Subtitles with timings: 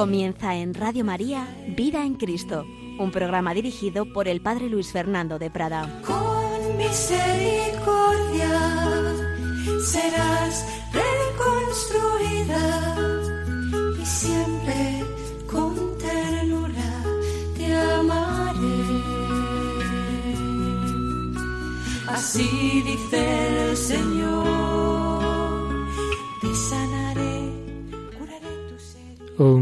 [0.00, 1.46] Comienza en Radio María
[1.76, 2.64] Vida en Cristo,
[2.98, 6.00] un programa dirigido por el Padre Luis Fernando de Prada.
[6.06, 8.48] Con misericordia
[9.84, 10.79] serás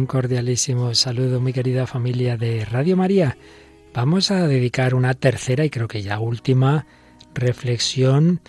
[0.08, 3.36] cordialísimo saludo, mi querida familia de Radio María.
[3.92, 6.86] Vamos a dedicar una tercera y creo que ya última
[7.34, 8.40] reflexión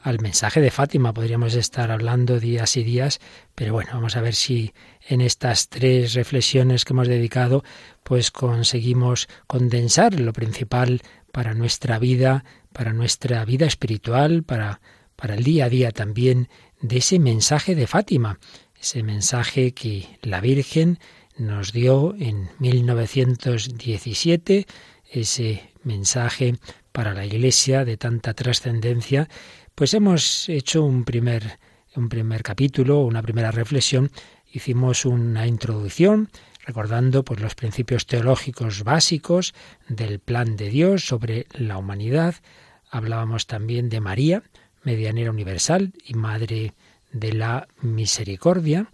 [0.00, 1.12] al mensaje de Fátima.
[1.12, 3.18] Podríamos estar hablando días y días,
[3.56, 4.72] pero bueno, vamos a ver si
[5.08, 7.64] en estas tres reflexiones que hemos dedicado,
[8.04, 14.80] pues conseguimos condensar lo principal para nuestra vida, para nuestra vida espiritual, para,
[15.16, 16.48] para el día a día también
[16.80, 18.38] de ese mensaje de Fátima,
[18.80, 20.98] ese mensaje que la Virgen
[21.36, 24.66] nos dio en 1917,
[25.10, 26.56] ese mensaje
[26.92, 29.28] para la Iglesia de tanta trascendencia,
[29.74, 31.58] pues hemos hecho un primer,
[31.94, 34.10] un primer capítulo, una primera reflexión,
[34.52, 36.28] hicimos una introducción
[36.68, 39.54] recordando pues los principios teológicos básicos
[39.88, 42.34] del plan de Dios sobre la humanidad.
[42.90, 44.42] Hablábamos también de María,
[44.82, 46.74] medianera universal y madre
[47.12, 48.90] de la misericordia.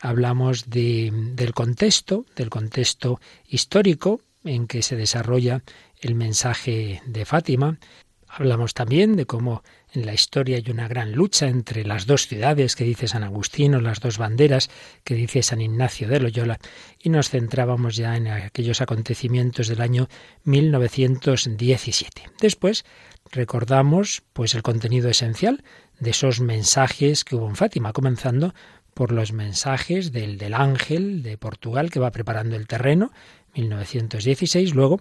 [0.00, 5.62] Hablamos de, del contexto, del contexto histórico en que se desarrolla
[6.00, 7.78] el mensaje de Fátima.
[8.26, 12.76] Hablamos también de cómo en la historia hay una gran lucha entre las dos ciudades
[12.76, 14.70] que dice San Agustino, las dos banderas
[15.02, 16.58] que dice San Ignacio de Loyola,
[17.02, 20.08] y nos centrábamos ya en aquellos acontecimientos del año
[20.44, 22.30] 1917.
[22.40, 22.84] Después
[23.32, 25.64] recordamos pues el contenido esencial
[26.00, 28.54] de esos mensajes que hubo en Fátima, comenzando
[28.94, 33.12] por los mensajes del, del ángel de Portugal que va preparando el terreno,
[33.54, 35.00] 1916, luego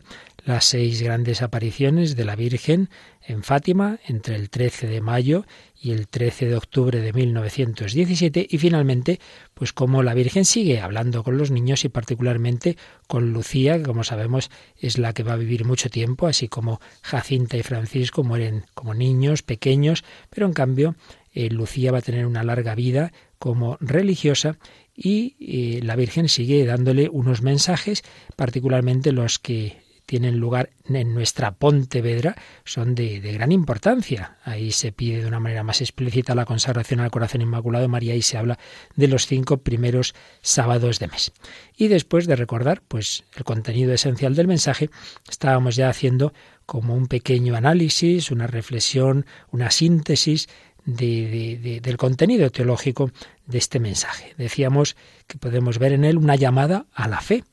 [0.49, 2.89] las seis grandes apariciones de la Virgen
[3.21, 5.45] en Fátima entre el 13 de mayo
[5.79, 9.19] y el 13 de octubre de 1917 y finalmente
[9.53, 14.03] pues cómo la Virgen sigue hablando con los niños y particularmente con Lucía, que como
[14.03, 18.65] sabemos es la que va a vivir mucho tiempo, así como Jacinta y Francisco mueren
[18.73, 20.95] como niños pequeños, pero en cambio
[21.31, 24.57] eh, Lucía va a tener una larga vida como religiosa
[24.95, 28.03] y eh, la Virgen sigue dándole unos mensajes,
[28.35, 34.37] particularmente los que tienen lugar en nuestra Pontevedra, son de, de, gran importancia.
[34.43, 38.15] Ahí se pide de una manera más explícita la consagración al corazón inmaculado de María
[38.15, 38.57] y se habla
[38.95, 41.31] de los cinco primeros sábados de mes.
[41.77, 44.89] Y después de recordar pues el contenido esencial del mensaje,
[45.29, 46.33] estábamos ya haciendo
[46.65, 50.49] como un pequeño análisis, una reflexión, una síntesis
[50.85, 53.11] de, de, del contenido teológico
[53.45, 54.33] de este mensaje.
[54.39, 54.95] Decíamos
[55.27, 57.43] que podemos ver en él una llamada a la fe,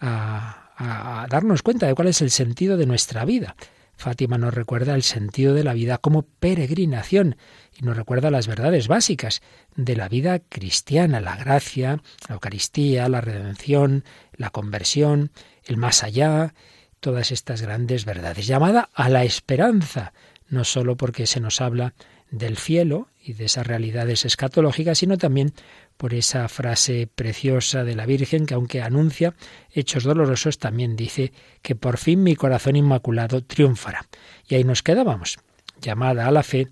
[0.00, 3.56] a, a, darnos cuenta de cuál es el sentido de nuestra vida.
[3.94, 7.36] Fátima nos recuerda el sentido de la vida como peregrinación
[7.78, 9.42] y nos recuerda las verdades básicas
[9.76, 15.30] de la vida cristiana, la gracia, la Eucaristía, la redención, la conversión,
[15.64, 16.54] el más allá,
[17.00, 18.46] todas estas grandes verdades.
[18.46, 20.12] Llamada a la esperanza,
[20.48, 21.94] no sólo porque se nos habla
[22.30, 25.52] del cielo y de esas realidades escatológicas, sino también
[26.02, 29.34] por esa frase preciosa de la Virgen que aunque anuncia
[29.70, 31.32] hechos dolorosos, también dice
[31.62, 34.08] que por fin mi corazón inmaculado triunfará.
[34.48, 35.38] Y ahí nos quedábamos,
[35.80, 36.66] llamada a la fe,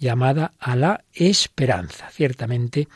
[0.00, 2.10] llamada a la esperanza.
[2.10, 2.88] Ciertamente,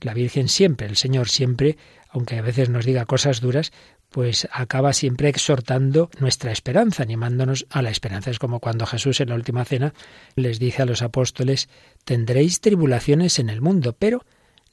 [0.00, 1.76] la Virgen siempre, el Señor siempre,
[2.08, 3.72] aunque a veces nos diga cosas duras,
[4.10, 8.30] pues acaba siempre exhortando nuestra esperanza, animándonos a la esperanza.
[8.30, 9.92] Es como cuando Jesús en la última cena
[10.36, 11.68] les dice a los apóstoles,
[12.04, 14.24] tendréis tribulaciones en el mundo, pero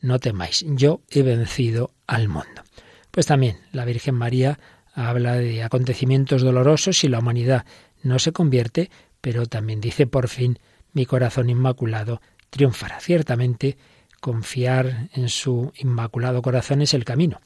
[0.03, 2.61] no temáis, yo he vencido al mundo.
[3.09, 4.59] Pues también la Virgen María
[4.93, 7.65] habla de acontecimientos dolorosos y la humanidad
[8.03, 8.91] no se convierte,
[9.21, 10.59] pero también dice por fin
[10.91, 12.99] mi corazón inmaculado triunfará.
[12.99, 13.77] Ciertamente,
[14.19, 17.39] confiar en su inmaculado corazón es el camino.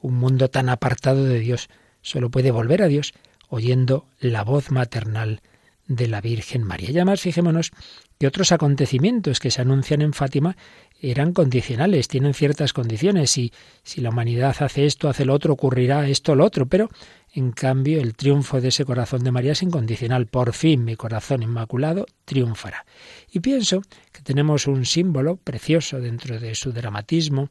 [0.00, 1.68] Un mundo tan apartado de Dios
[2.02, 3.14] solo puede volver a Dios
[3.48, 5.40] oyendo la voz maternal
[5.88, 6.90] de la Virgen María.
[6.90, 7.72] Y además, fijémonos
[8.18, 10.56] que otros acontecimientos que se anuncian en Fátima
[11.00, 13.36] eran condicionales, tienen ciertas condiciones.
[13.38, 13.52] Y
[13.82, 16.66] si la humanidad hace esto, hace lo otro, ocurrirá esto, lo otro.
[16.66, 16.88] Pero,
[17.32, 20.26] en cambio, el triunfo de ese corazón de María es incondicional.
[20.26, 22.86] Por fin mi corazón inmaculado triunfará.
[23.30, 23.82] Y pienso
[24.12, 27.50] que tenemos un símbolo precioso dentro de su dramatismo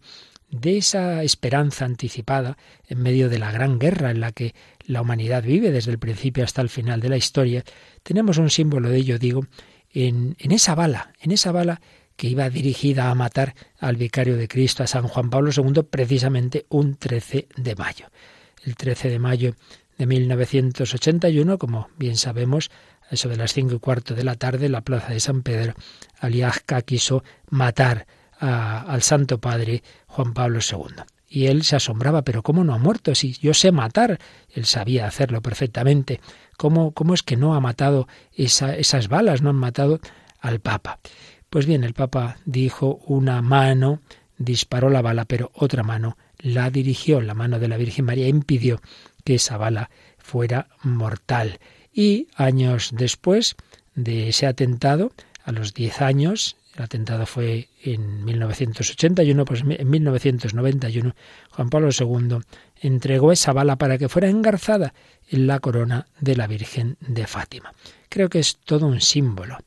[0.50, 2.58] de esa esperanza anticipada
[2.88, 4.54] en medio de la gran guerra en la que
[4.86, 7.64] la humanidad vive desde el principio hasta el final de la historia,
[8.04, 9.46] tenemos un símbolo de ello, digo,
[9.92, 11.82] en, en esa bala, en esa bala
[12.16, 16.66] que iba dirigida a matar al vicario de Cristo, a San Juan Pablo II, precisamente
[16.70, 18.08] un 13 de mayo.
[18.64, 19.56] El 13 de mayo
[19.98, 22.72] de 1981, como bien sabemos,
[23.10, 25.44] a eso de las cinco y cuarto de la tarde, en la plaza de San
[25.44, 25.74] Pedro,
[26.20, 28.08] Aliasca quiso matar
[28.40, 31.04] al Santo Padre Juan Pablo II.
[31.28, 33.14] Y él se asombraba, pero ¿cómo no ha muerto?
[33.16, 34.20] Si yo sé matar,
[34.50, 36.22] él sabía hacerlo perfectamente.
[36.58, 40.00] ¿Cómo, cómo es que no ha matado esas balas, no han matado
[40.40, 41.00] al Papa?
[41.56, 44.02] Pues bien, el Papa dijo una mano
[44.38, 48.82] disparó la bala, pero otra mano la dirigió, la mano de la Virgen María impidió
[49.24, 51.60] que esa bala fuera mortal.
[51.94, 53.56] Y años después
[53.96, 55.14] de ese atentado,
[55.46, 61.16] a los diez años, el atentado fue en 1981, pues en 1991
[61.52, 62.40] Juan Pablo II
[62.82, 64.94] entregó esa bala para que fuera engarzada
[65.30, 67.72] en la corona de la Virgen de Fátima.
[68.10, 69.58] Creo que es todo un símbolo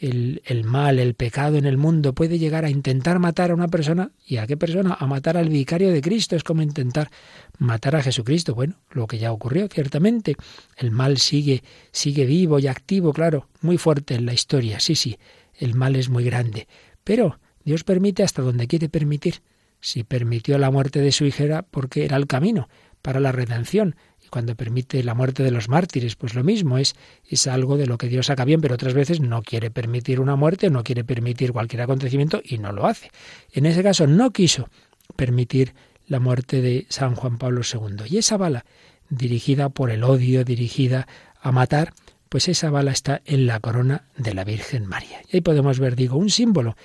[0.00, 4.12] el, mal, el pecado en el mundo puede llegar a intentar matar a una persona.
[4.24, 4.96] ¿Y a qué persona?
[4.98, 6.36] A matar al vicario de Cristo.
[6.36, 7.10] Es como intentar
[7.58, 8.54] matar a Jesucristo.
[8.54, 10.36] Bueno, lo que ya ocurrió, ciertamente.
[10.76, 14.78] El mal sigue, sigue vivo y activo, claro, muy fuerte en la historia.
[14.80, 15.18] Sí, sí,
[15.54, 16.68] el mal es muy grande.
[17.02, 19.42] Pero Dios permite hasta donde quiere permitir.
[19.80, 22.68] Si permitió la muerte de su hija era porque era el camino
[23.02, 23.96] para la redención
[24.28, 26.94] cuando permite la muerte de los mártires, pues lo mismo, es,
[27.28, 30.36] es algo de lo que Dios saca bien, pero otras veces no quiere permitir una
[30.36, 33.10] muerte, no quiere permitir cualquier acontecimiento y no lo hace.
[33.52, 34.68] En ese caso no quiso
[35.16, 35.74] permitir
[36.06, 38.04] la muerte de San Juan Pablo II.
[38.08, 38.64] Y esa bala,
[39.10, 41.06] dirigida por el odio, dirigida
[41.40, 41.92] a matar,
[42.28, 45.20] pues esa bala está en la corona de la Virgen María.
[45.30, 46.76] Y ahí podemos ver, digo, un símbolo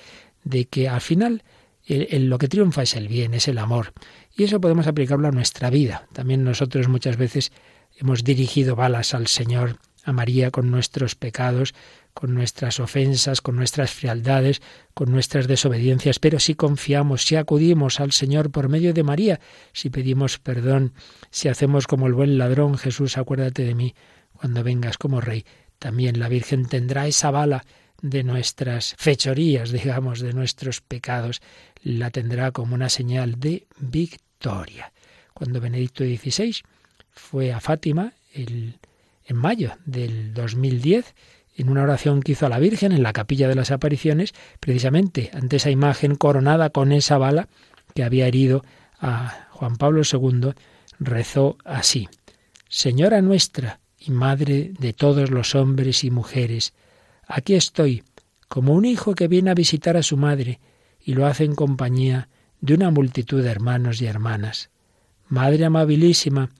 [0.42, 1.42] de que al final
[1.86, 3.92] lo que triunfa es el bien, es el amor.
[4.36, 6.08] Y eso podemos aplicarlo a nuestra vida.
[6.12, 7.52] También nosotros muchas veces
[7.96, 11.74] hemos dirigido balas al Señor, a María, con nuestros pecados,
[12.12, 14.62] con nuestras ofensas, con nuestras frialdades,
[14.94, 19.40] con nuestras desobediencias, pero si confiamos, si acudimos al Señor por medio de María,
[19.72, 20.92] si pedimos perdón,
[21.30, 23.94] si hacemos como el buen ladrón, Jesús, acuérdate de mí
[24.32, 25.44] cuando vengas como Rey,
[25.78, 27.64] también la Virgen tendrá esa bala
[28.00, 31.40] de nuestras fechorías, digamos, de nuestros pecados,
[31.84, 34.92] la tendrá como una señal de victoria.
[35.34, 36.56] Cuando Benedicto XVI
[37.10, 38.78] fue a Fátima el,
[39.26, 41.14] en mayo del 2010,
[41.56, 45.30] en una oración que hizo a la Virgen en la capilla de las apariciones, precisamente
[45.34, 47.48] ante esa imagen coronada con esa bala
[47.94, 48.64] que había herido
[48.98, 50.54] a Juan Pablo II,
[50.98, 52.08] rezó así,
[52.68, 56.72] Señora nuestra y Madre de todos los hombres y mujeres,
[57.26, 58.02] Aquí estoy,
[58.48, 60.60] como un hijo que viene a visitar a su madre
[61.04, 62.28] y lo hace en compañía
[62.60, 64.70] de una multitud de hermanos y hermanas.
[65.28, 66.50] Madre amabilísima,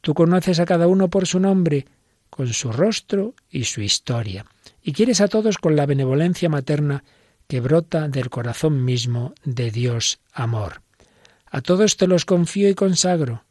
[0.00, 1.86] tú conoces a cada uno por su nombre,
[2.28, 4.44] con su rostro y su historia,
[4.82, 7.04] y quieres a todos con la benevolencia materna
[7.46, 10.82] que brota del corazón mismo de Dios amor.
[11.46, 13.44] A todos te los confío y consagro.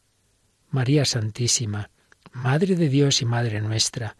[0.70, 1.92] María Santísima,
[2.34, 4.18] Madre de Dios y Madre nuestra,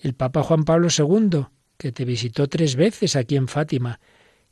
[0.00, 1.46] el Papa Juan Pablo II,
[1.76, 4.00] que te visitó tres veces aquí en Fátima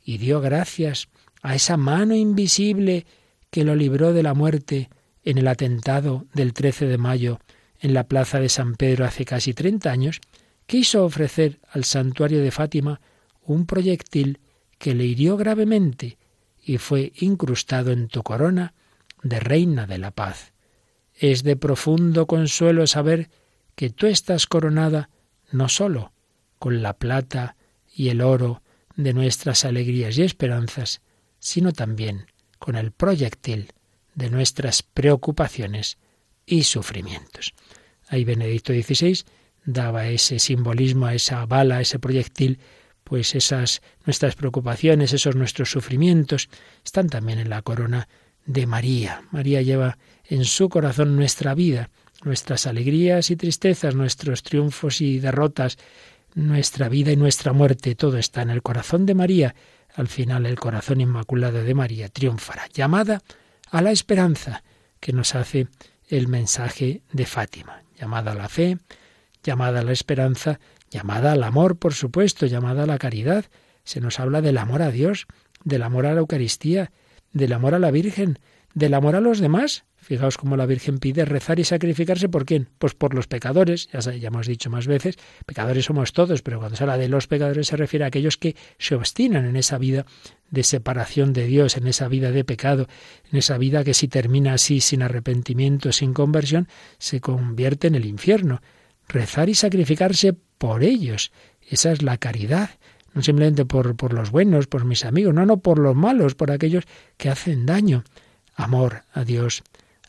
[0.03, 1.09] y dio gracias
[1.41, 3.05] a esa mano invisible
[3.49, 4.89] que lo libró de la muerte
[5.23, 7.39] en el atentado del 13 de mayo
[7.79, 10.21] en la plaza de San Pedro hace casi 30 años,
[10.67, 13.01] quiso ofrecer al santuario de Fátima
[13.43, 14.39] un proyectil
[14.77, 16.17] que le hirió gravemente
[16.63, 18.73] y fue incrustado en tu corona
[19.23, 20.53] de reina de la paz.
[21.15, 23.29] Es de profundo consuelo saber
[23.75, 25.09] que tú estás coronada
[25.51, 26.13] no sólo
[26.59, 27.55] con la plata
[27.93, 28.61] y el oro
[29.03, 31.01] de nuestras alegrías y esperanzas,
[31.39, 32.27] sino también
[32.59, 33.73] con el proyectil
[34.15, 35.97] de nuestras preocupaciones
[36.45, 37.53] y sufrimientos.
[38.07, 39.23] Ahí Benedicto XVI
[39.65, 42.59] daba ese simbolismo a esa bala, a ese proyectil,
[43.03, 46.49] pues esas nuestras preocupaciones, esos nuestros sufrimientos,
[46.83, 48.07] están también en la corona
[48.45, 49.23] de María.
[49.31, 51.89] María lleva en su corazón nuestra vida,
[52.23, 55.77] nuestras alegrías y tristezas, nuestros triunfos y derrotas,
[56.35, 59.55] nuestra vida y nuestra muerte, todo está en el corazón de María.
[59.95, 62.67] Al final el corazón inmaculado de María triunfará.
[62.73, 63.21] Llamada
[63.69, 64.63] a la esperanza
[64.99, 65.67] que nos hace
[66.07, 67.83] el mensaje de Fátima.
[67.99, 68.77] Llamada a la fe,
[69.43, 70.59] llamada a la esperanza,
[70.89, 73.45] llamada al amor, por supuesto, llamada a la caridad.
[73.83, 75.27] Se nos habla del amor a Dios,
[75.63, 76.91] del amor a la Eucaristía,
[77.33, 78.39] del amor a la Virgen,
[78.73, 79.85] del amor a los demás.
[79.97, 82.69] Fijaos cómo la Virgen pide rezar y sacrificarse por quién?
[82.79, 86.75] Pues por los pecadores, ya, ya hemos dicho más veces, pecadores somos todos, pero cuando
[86.75, 90.05] se habla de los pecadores se refiere a aquellos que se obstinan en esa vida
[90.49, 92.87] de separación de Dios, en esa vida de pecado,
[93.31, 98.05] en esa vida que si termina así sin arrepentimiento, sin conversión, se convierte en el
[98.05, 98.61] infierno.
[99.07, 101.31] Rezar y sacrificarse por ellos.
[101.61, 102.71] Esa es la caridad
[103.13, 106.51] no simplemente por, por los buenos, por mis amigos, no, no, por los malos, por
[106.51, 106.85] aquellos
[107.17, 108.03] que hacen daño.
[108.55, 109.63] Amor a Dios,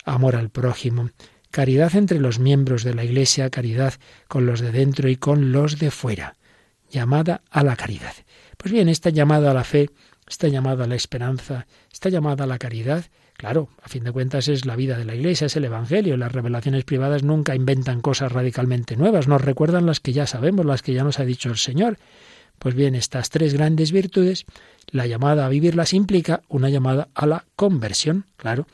[0.04, 1.10] amor al prójimo,
[1.50, 3.94] caridad entre los miembros de la Iglesia, caridad
[4.28, 6.36] con los de dentro y con los de fuera.
[6.90, 8.14] Llamada a la caridad.
[8.56, 9.90] Pues bien, esta llamada a la fe,
[10.28, 14.48] esta llamada a la esperanza, esta llamada a la caridad, claro, a fin de cuentas
[14.48, 16.16] es la vida de la Iglesia, es el Evangelio.
[16.16, 20.82] Las revelaciones privadas nunca inventan cosas radicalmente nuevas, nos recuerdan las que ya sabemos, las
[20.82, 21.98] que ya nos ha dicho el Señor.
[22.62, 24.44] Pues bien, estas tres grandes virtudes,
[24.92, 28.68] la llamada a vivirlas implica una llamada a la conversión, claro,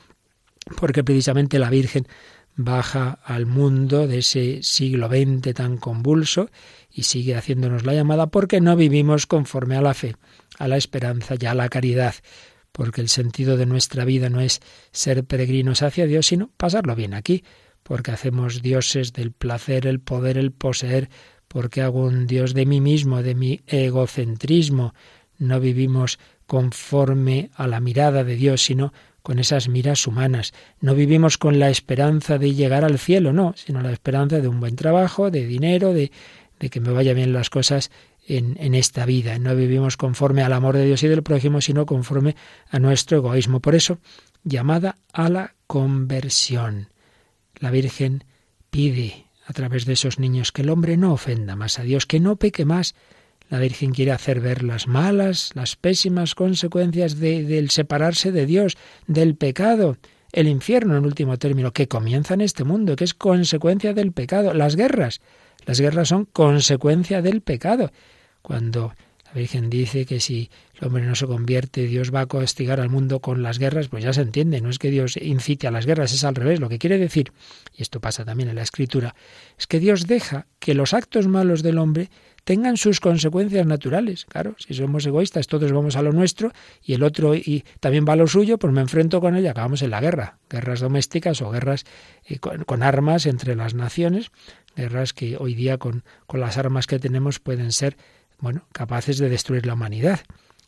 [0.78, 2.07] porque precisamente la Virgen
[2.54, 6.50] baja al mundo de ese siglo XX tan convulso
[6.90, 10.16] y sigue haciéndonos la llamada porque no vivimos conforme a la fe,
[10.59, 12.14] a la esperanza y a la caridad,
[12.73, 14.61] porque el sentido de nuestra vida no es
[14.92, 17.42] ser peregrinos hacia Dios, sino pasarlo bien aquí,
[17.85, 21.09] porque hacemos dioses del placer, el poder, el poseer,
[21.49, 24.95] porque hago un Dios de mí mismo, de mi egocentrismo.
[25.38, 30.52] No vivimos conforme a la mirada de Dios, sino con esas miras humanas.
[30.81, 34.61] No vivimos con la esperanza de llegar al cielo, no, sino la esperanza de un
[34.61, 36.11] buen trabajo, de dinero, de,
[36.59, 37.90] de que me vayan bien las cosas
[38.26, 39.38] en, en, esta vida.
[39.38, 42.37] No vivimos conforme al amor de Dios y del prójimo, sino conforme
[42.71, 43.61] a nuestro egoísmo.
[43.61, 43.99] Por eso,
[44.45, 46.88] llamada a la conversión.
[47.57, 48.25] La Virgen
[48.71, 52.21] pide a través de esos niños, que el hombre no ofenda más a Dios, que
[52.21, 52.95] no peque más.
[53.49, 58.76] La Virgen quiere hacer ver las malas, las pésimas consecuencias de, del separarse de Dios,
[59.07, 59.97] del pecado,
[60.33, 64.52] el infierno en último término, que comienza en este mundo, que es consecuencia del pecado,
[64.52, 65.23] las guerras.
[65.64, 67.90] Las guerras son consecuencia del pecado.
[68.43, 68.93] Cuando
[69.28, 72.88] la Virgen dice que si el hombre no se convierte, Dios va a castigar al
[72.88, 75.85] mundo con las guerras, pues ya se entiende, no es que Dios incite a las
[75.85, 76.61] guerras, es al revés.
[76.61, 77.32] Lo que quiere decir,
[77.76, 79.14] y esto pasa también en la Escritura,
[79.58, 82.08] es que Dios deja que los actos malos del hombre
[82.44, 84.25] tengan sus consecuencias naturales.
[84.25, 88.14] Claro, si somos egoístas, todos vamos a lo nuestro y el otro y también va
[88.14, 90.38] a lo suyo, pues me enfrento con él y acabamos en la guerra.
[90.49, 91.85] Guerras domésticas o guerras
[92.25, 94.30] eh, con, armas entre las naciones,
[94.75, 97.99] guerras que hoy día con, con las armas que tenemos pueden ser
[98.38, 100.21] bueno, capaces de destruir la humanidad.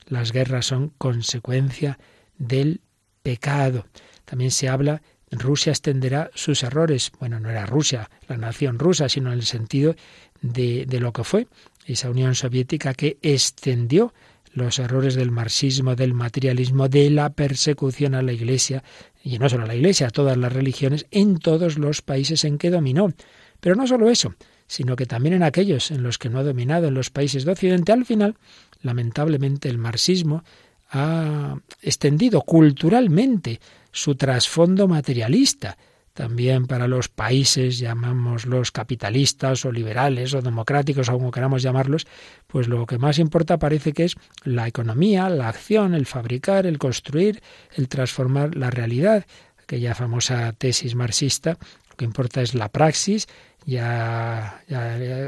[0.07, 1.99] Las guerras son consecuencia
[2.39, 2.81] del
[3.23, 3.87] pecado.
[4.25, 7.13] También se habla, Rusia extenderá sus errores.
[7.21, 9.95] Bueno, no era Rusia, la nación rusa, sino en el sentido
[10.43, 11.47] de, lo que fue
[11.87, 14.13] esa Unión Soviética que extendió
[14.53, 18.83] los errores del marxismo, del materialismo, de la persecución a la Iglesia,
[19.23, 22.59] y no solo a la Iglesia, a todas las religiones, en todos los países en
[22.59, 23.13] que dominó.
[23.61, 24.35] Pero no solo eso,
[24.71, 27.51] sino que también en aquellos en los que no ha dominado en los países de
[27.51, 28.37] Occidente, al final,
[28.83, 30.45] lamentablemente, el marxismo
[30.93, 33.61] ha extendido culturalmente
[33.91, 35.77] su trasfondo materialista.
[36.15, 42.07] También para los países, llamámoslos capitalistas o liberales o democráticos o como queramos llamarlos,
[42.47, 46.79] pues lo que más importa parece que es la economía, la acción, el fabricar, el
[46.79, 47.43] construir,
[47.75, 49.27] el transformar la realidad.
[49.61, 51.59] Aquella famosa tesis marxista,
[51.91, 53.27] lo que importa es la praxis
[53.71, 54.63] ya,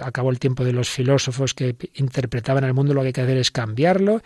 [0.02, 3.36] acabó el tiempo de los filósofos que interpretaban el mundo, lo que hay que hacer
[3.36, 4.20] es cambiarlo,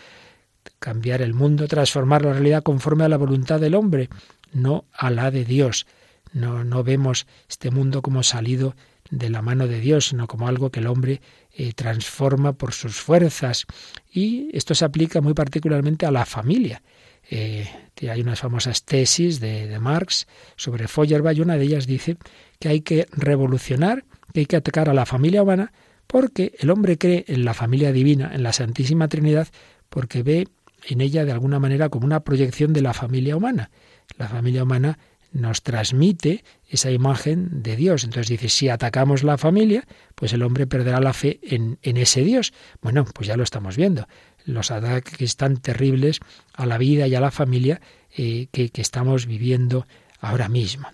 [0.78, 4.08] cambiar el mundo, transformar la realidad conforme a la voluntad del hombre,
[4.52, 5.86] no a la de Dios.
[6.32, 8.74] No, no vemos este mundo como salido
[9.10, 11.20] de la mano de Dios, sino como algo que el hombre
[11.52, 13.66] eh, transforma por sus fuerzas.
[14.10, 16.82] Y esto se aplica muy particularmente a la familia.
[17.30, 17.68] Eh,
[18.08, 22.16] hay unas famosas tesis de, de Marx sobre Feuerbach y una de ellas dice
[22.58, 25.72] que hay que revolucionar, que hay que atacar a la familia humana,
[26.06, 29.48] porque el hombre cree en la familia divina, en la Santísima Trinidad,
[29.88, 30.48] porque ve
[30.86, 33.70] en ella de alguna manera como una proyección de la familia humana.
[34.18, 34.98] La familia humana
[35.32, 38.04] nos transmite esa imagen de Dios.
[38.04, 39.84] Entonces dice, si atacamos la familia,
[40.14, 42.52] pues el hombre perderá la fe en, ese Dios.
[42.80, 44.06] Bueno, pues ya lo estamos viendo.
[44.44, 46.20] Los ataques tan terribles
[46.54, 47.80] a la vida y a la familia
[48.16, 49.86] eh, que, que estamos viviendo
[50.20, 50.88] ahora mismo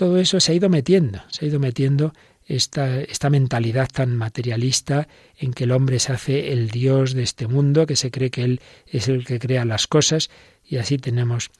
[0.00, 2.14] todo eso se ha ido metiendo, se ha ido metiendo
[2.46, 7.46] esta, esta, mentalidad tan materialista en que el hombre se hace el Dios de este
[7.46, 10.30] mundo, que se cree que Él es el que crea las cosas,
[10.64, 11.50] y así tenemos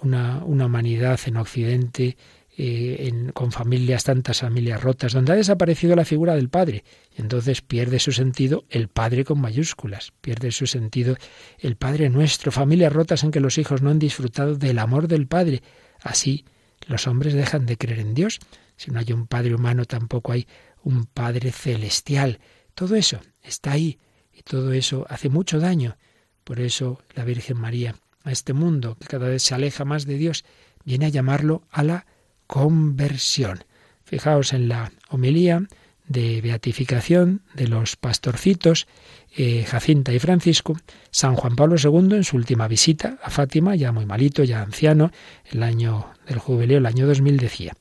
[0.00, 2.16] una, una humanidad en Occidente
[2.56, 6.84] eh, con familias, tantas familias rotas, donde ha desaparecido la figura del Padre.
[7.14, 11.18] Y entonces pierde su sentido el Padre con mayúsculas, pierde su sentido
[11.58, 15.26] el Padre nuestro, familias rotas en que los hijos no han disfrutado del amor del
[15.26, 15.60] Padre,
[16.02, 16.46] Así
[16.90, 18.40] los hombres dejan de creer en Dios.
[18.76, 20.48] Si no hay un Padre humano, tampoco hay
[20.82, 22.40] un Padre celestial.
[22.74, 24.00] Todo eso está ahí
[24.32, 25.96] y todo eso hace mucho daño.
[26.42, 27.94] Por eso la Virgen María,
[28.24, 30.44] a este mundo que cada vez se aleja más de Dios,
[30.84, 32.06] viene a llamarlo a la
[32.48, 33.64] conversión.
[34.02, 35.62] Fijaos en la homilía
[36.08, 38.88] de beatificación de los pastorcitos
[39.36, 40.76] eh, Jacinta y Francisco,
[41.10, 45.12] San Juan Pablo II en su última visita a Fátima, ya muy malito, ya anciano,
[45.50, 47.76] el año del jubileo, el año 2000 decía,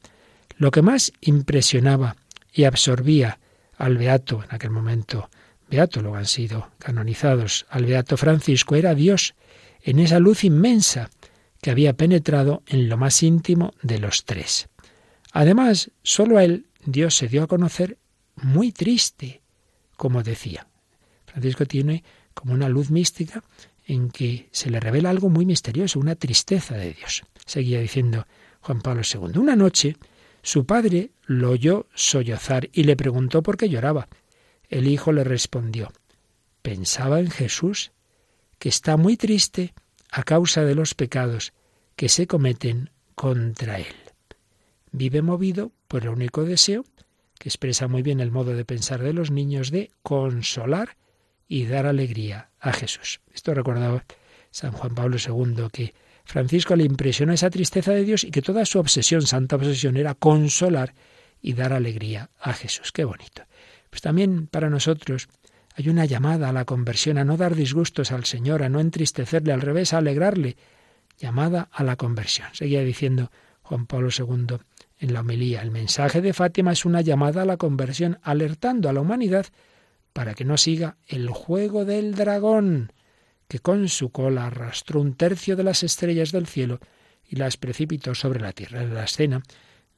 [0.57, 2.15] lo que más impresionaba
[2.53, 3.39] y absorbía
[3.77, 5.29] al beato, en aquel momento
[5.69, 9.35] beato, luego han sido canonizados, al beato Francisco, era Dios,
[9.81, 11.09] en esa luz inmensa
[11.61, 14.69] que había penetrado en lo más íntimo de los tres.
[15.31, 17.97] Además, sólo a él Dios se dio a conocer
[18.35, 19.41] muy triste,
[19.95, 20.68] como decía.
[21.29, 23.43] Francisco tiene como una luz mística
[23.85, 27.23] en que se le revela algo muy misterioso, una tristeza de Dios.
[27.45, 28.27] Seguía diciendo
[28.61, 29.37] Juan Pablo II.
[29.39, 29.95] Una noche
[30.41, 34.07] su padre lo oyó sollozar y le preguntó por qué lloraba.
[34.69, 35.91] El hijo le respondió,
[36.61, 37.91] pensaba en Jesús,
[38.57, 39.73] que está muy triste
[40.11, 41.53] a causa de los pecados
[41.95, 43.95] que se cometen contra él.
[44.91, 46.85] Vive movido por el único deseo,
[47.37, 50.97] que expresa muy bien el modo de pensar de los niños, de consolar
[51.49, 53.19] y dar alegría a Jesús.
[53.33, 54.05] Esto recordaba
[54.51, 58.65] San Juan Pablo II, que Francisco le impresionó esa tristeza de Dios y que toda
[58.65, 60.93] su obsesión, santa obsesión, era consolar
[61.41, 62.91] y dar alegría a Jesús.
[62.91, 63.43] Qué bonito.
[63.89, 65.27] Pues también para nosotros
[65.75, 69.51] hay una llamada a la conversión, a no dar disgustos al Señor, a no entristecerle,
[69.51, 70.55] al revés, a alegrarle.
[71.17, 72.47] Llamada a la conversión.
[72.53, 73.31] Seguía diciendo
[73.63, 74.57] Juan Pablo II
[74.99, 75.61] en la homilía.
[75.61, 79.47] El mensaje de Fátima es una llamada a la conversión, alertando a la humanidad
[80.19, 82.91] para que no siga el juego del dragón,
[83.47, 86.81] que con su cola arrastró un tercio de las estrellas del cielo
[87.25, 88.83] y las precipitó sobre la tierra.
[88.83, 89.41] La escena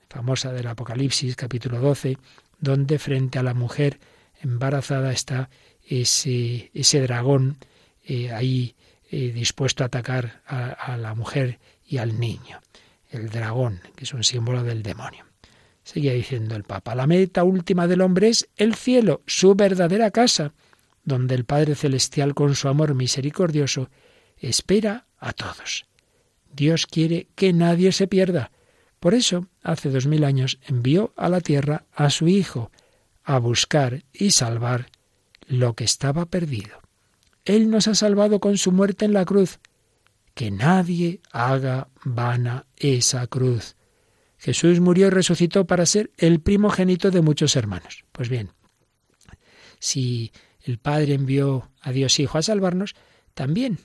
[0.09, 2.19] famosa del Apocalipsis, capítulo 12,
[2.59, 3.99] donde frente a la mujer
[4.43, 5.49] embarazada está
[5.87, 7.57] ese, ese dragón
[8.05, 8.75] eh, ahí
[9.09, 12.61] eh, dispuesto a atacar a la mujer y al niño.
[13.09, 15.30] El dragón, que es un símbolo del demonio.
[15.83, 20.53] Seguía diciendo el Papa, la meta última del hombre es el cielo, su verdadera casa,
[21.03, 23.89] donde el Padre Celestial con su amor misericordioso
[24.37, 25.85] espera a todos.
[26.53, 28.51] Dios quiere que nadie se pierda.
[28.99, 32.71] Por eso, hace dos mil años, envió a la tierra a su Hijo,
[33.23, 34.89] a buscar y salvar
[35.47, 36.79] lo que estaba perdido.
[37.45, 39.59] Él nos ha salvado con su muerte en la cruz.
[40.33, 43.75] Que nadie haga vana esa cruz.
[44.41, 48.05] Jesús murió y resucitó para ser el primogénito de muchos hermanos.
[48.11, 48.49] Pues bien,
[49.77, 52.95] si el Padre envió a Dios Hijo a salvarnos,
[53.35, 53.77] también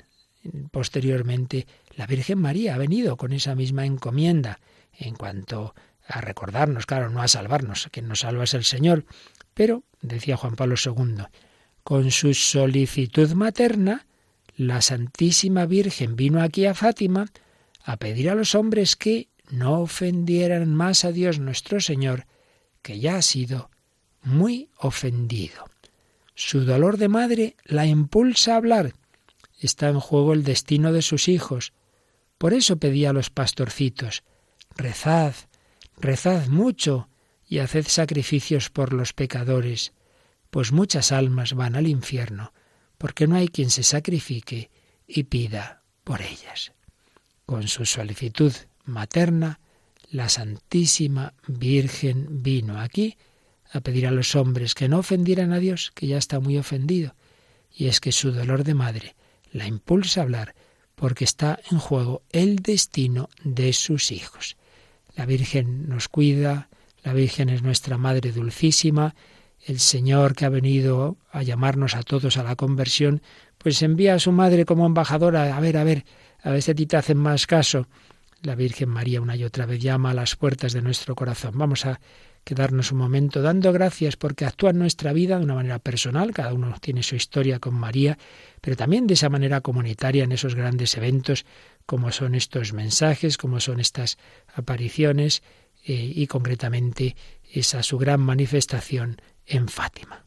[0.70, 4.60] posteriormente la Virgen María ha venido con esa misma encomienda
[4.98, 5.74] en cuanto
[6.08, 9.04] a recordarnos, claro, no a salvarnos, quien nos salva es el Señor,
[9.52, 11.24] pero, decía Juan Pablo II,
[11.82, 14.06] con su solicitud materna,
[14.56, 17.26] la Santísima Virgen vino aquí a Fátima
[17.84, 22.26] a pedir a los hombres que no ofendieran más a Dios nuestro Señor,
[22.82, 23.70] que ya ha sido
[24.22, 25.64] muy ofendido.
[26.34, 28.92] Su dolor de madre la impulsa a hablar.
[29.58, 31.72] Está en juego el destino de sus hijos.
[32.38, 34.22] Por eso pedía a los pastorcitos,
[34.76, 35.34] rezad,
[35.96, 37.08] rezad mucho
[37.48, 39.92] y haced sacrificios por los pecadores,
[40.50, 42.52] pues muchas almas van al infierno,
[42.98, 44.70] porque no hay quien se sacrifique
[45.06, 46.72] y pida por ellas.
[47.46, 48.52] Con su solicitud
[48.86, 49.60] materna,
[50.10, 53.16] la Santísima Virgen vino aquí
[53.72, 57.14] a pedir a los hombres que no ofendieran a Dios, que ya está muy ofendido.
[57.72, 59.16] Y es que su dolor de madre
[59.52, 60.54] la impulsa a hablar
[60.94, 64.56] porque está en juego el destino de sus hijos.
[65.14, 66.68] La Virgen nos cuida,
[67.02, 69.14] la Virgen es nuestra Madre Dulcísima,
[69.64, 73.22] el Señor que ha venido a llamarnos a todos a la conversión,
[73.58, 76.04] pues envía a su madre como embajadora, a ver, a ver,
[76.42, 77.88] a ver si a ti te hacen más caso.
[78.42, 81.52] La Virgen María una y otra vez llama a las puertas de nuestro corazón.
[81.56, 82.00] Vamos a
[82.44, 86.52] quedarnos un momento dando gracias porque actúa en nuestra vida de una manera personal, cada
[86.52, 88.18] uno tiene su historia con María,
[88.60, 91.44] pero también de esa manera comunitaria en esos grandes eventos
[91.86, 94.16] como son estos mensajes, como son estas
[94.54, 95.42] apariciones
[95.84, 97.16] eh, y concretamente
[97.52, 100.25] esa su gran manifestación en Fátima.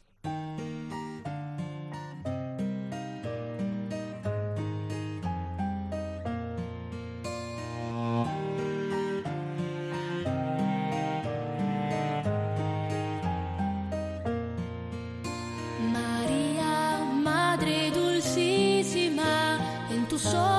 [20.26, 20.59] Ojos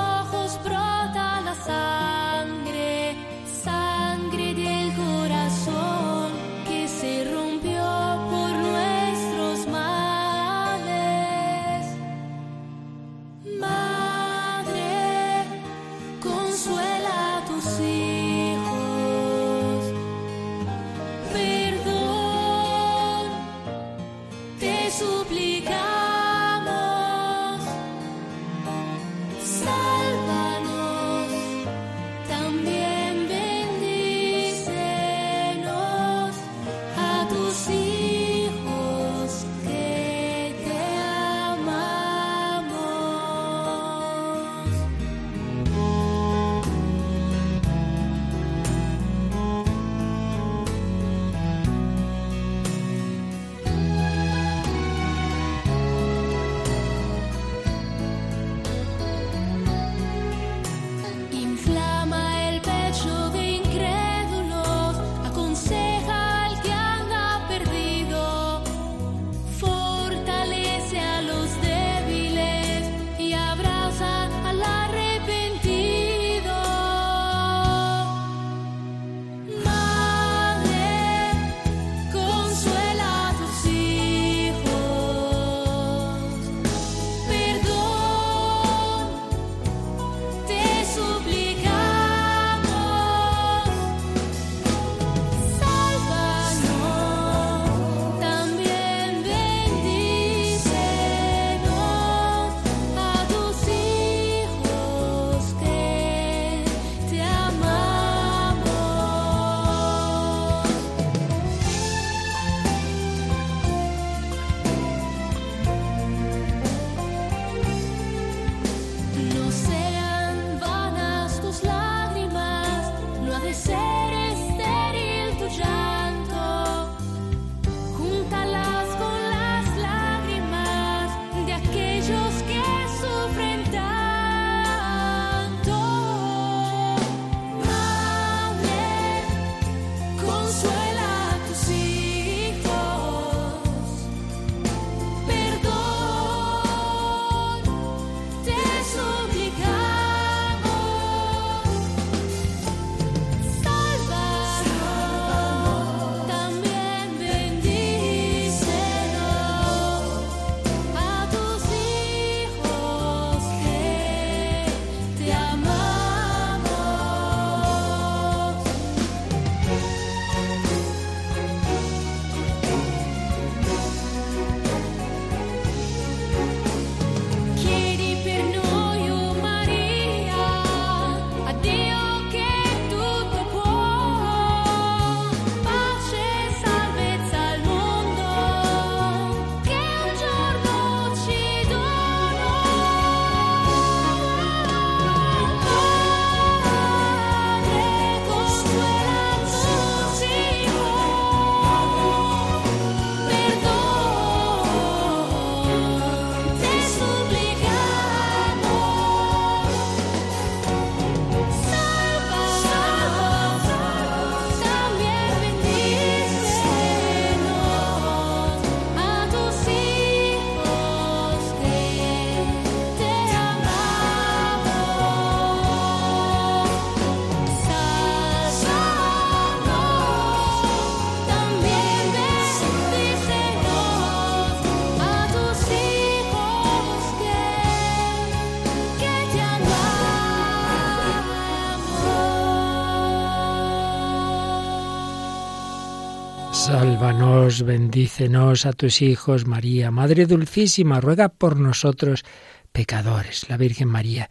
[247.00, 252.24] Sálvanos, bendícenos a tus hijos, María, Madre Dulcísima, ruega por nosotros
[252.72, 253.48] pecadores.
[253.48, 254.28] La Virgen María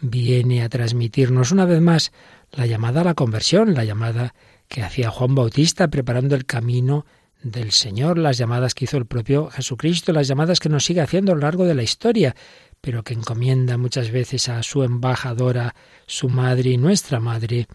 [0.00, 2.12] viene a transmitirnos una vez más
[2.52, 4.34] la llamada a la conversión, la llamada
[4.66, 7.04] que hacía Juan Bautista preparando el camino
[7.42, 11.32] del Señor, las llamadas que hizo el propio Jesucristo, las llamadas que nos sigue haciendo
[11.32, 12.34] a lo largo de la historia,
[12.80, 15.74] pero que encomienda muchas veces a su embajadora,
[16.06, 17.66] su madre y nuestra madre,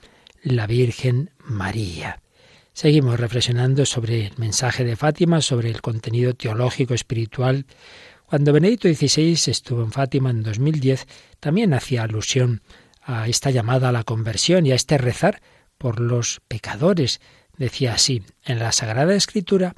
[0.42, 2.20] la Virgen María.
[2.74, 7.66] Seguimos reflexionando sobre el mensaje de Fátima, sobre el contenido teológico espiritual.
[8.26, 11.06] Cuando Benedicto XVI estuvo en Fátima en 2010,
[11.42, 12.62] también hacía alusión
[13.02, 15.42] a esta llamada a la conversión y a este rezar
[15.78, 17.20] por los pecadores.
[17.58, 19.76] Decía así, en la Sagrada Escritura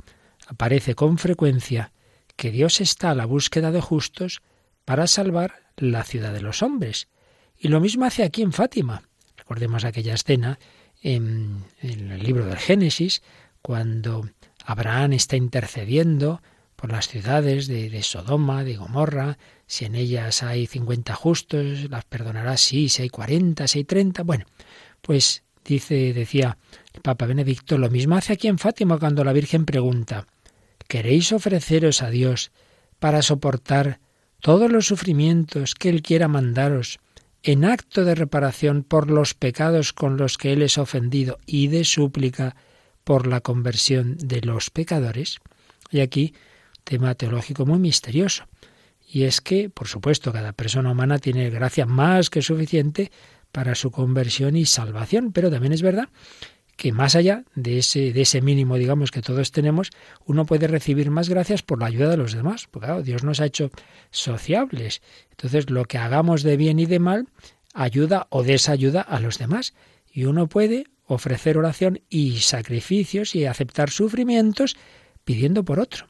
[0.47, 1.91] aparece con frecuencia
[2.35, 4.41] que Dios está a la búsqueda de justos
[4.85, 7.07] para salvar la ciudad de los hombres.
[7.57, 9.03] Y lo mismo hace aquí en Fátima.
[9.35, 10.59] Recordemos aquella escena
[11.03, 13.21] en, el libro del Génesis,
[13.61, 14.27] cuando
[14.65, 16.41] Abraham está intercediendo
[16.75, 19.37] por las ciudades de, Sodoma, de Gomorra,
[19.67, 24.23] si en ellas hay 50 justos, las perdonará, sí, si hay 40, si hay 30.
[24.23, 24.45] Bueno,
[25.01, 26.57] pues dice, decía
[26.93, 30.25] el Papa Benedicto, lo mismo hace aquí en Fátima cuando la Virgen pregunta,
[30.87, 32.51] queréis ofreceros a Dios
[32.99, 33.99] para soportar
[34.39, 36.99] todos los sufrimientos que Él quiera mandaros
[37.43, 41.83] en acto de reparación por los pecados con los que Él es ofendido y de
[41.83, 42.55] súplica
[43.03, 45.39] por la conversión de los pecadores.
[45.91, 46.33] Y aquí
[46.85, 48.45] tema teológico muy misterioso.
[49.07, 53.11] Y es que, por supuesto, cada persona humana tiene gracia más que suficiente
[53.51, 56.09] para su conversión y salvación, pero también es verdad
[56.75, 59.91] que más allá de ese, de ese mínimo, digamos, que todos tenemos,
[60.25, 62.67] uno puede recibir más gracias por la ayuda de los demás.
[62.69, 63.69] Porque Dios nos ha hecho
[64.11, 65.01] sociables.
[65.31, 67.27] Entonces, lo que hagamos de bien y de mal
[67.73, 69.73] ayuda o desayuda a los demás.
[70.11, 74.75] Y uno puede ofrecer oración y sacrificios y aceptar sufrimientos
[75.23, 76.07] pidiendo por otro.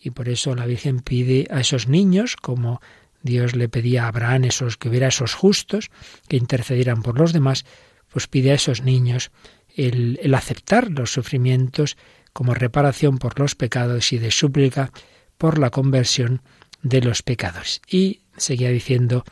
[0.00, 2.80] Y por eso la Virgen pide a esos niños, como
[3.22, 5.90] Dios le pedía a Abraham esos que hubiera esos justos
[6.28, 7.64] que intercedieran por los demás,
[8.10, 9.30] pues pide a esos niños
[9.78, 11.96] el, aceptar los sufrimientos
[12.32, 14.92] como reparación por los pecados y de súplica
[15.38, 16.42] por la conversión
[16.82, 17.80] de los pecados.
[17.88, 19.24] Y seguía diciendo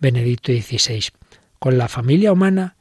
[0.00, 1.04] Benedicto XVI,
[1.58, 2.76] con la familia humana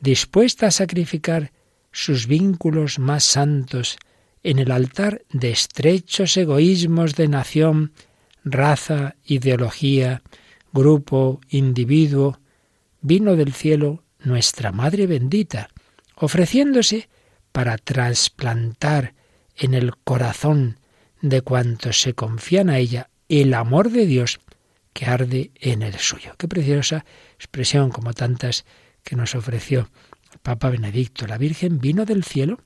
[0.00, 1.52] dispuesta a sacrificar
[1.92, 3.96] sus vínculos más santos
[4.42, 7.92] en el altar de estrechos egoísmos de nación,
[8.44, 10.22] raza, ideología,
[10.72, 12.38] grupo, individuo,
[13.00, 15.70] vino del cielo nuestra Madre bendita,
[16.16, 17.08] ofreciéndose
[17.52, 19.14] para trasplantar
[19.56, 20.78] en el corazón
[21.22, 24.40] de cuantos se confían a ella el amor de Dios
[24.92, 26.34] que arde en el suyo.
[26.38, 28.64] Qué preciosa expresión como tantas
[29.02, 29.90] que nos ofreció
[30.32, 31.26] el Papa Benedicto.
[31.26, 32.60] La Virgen vino del cielo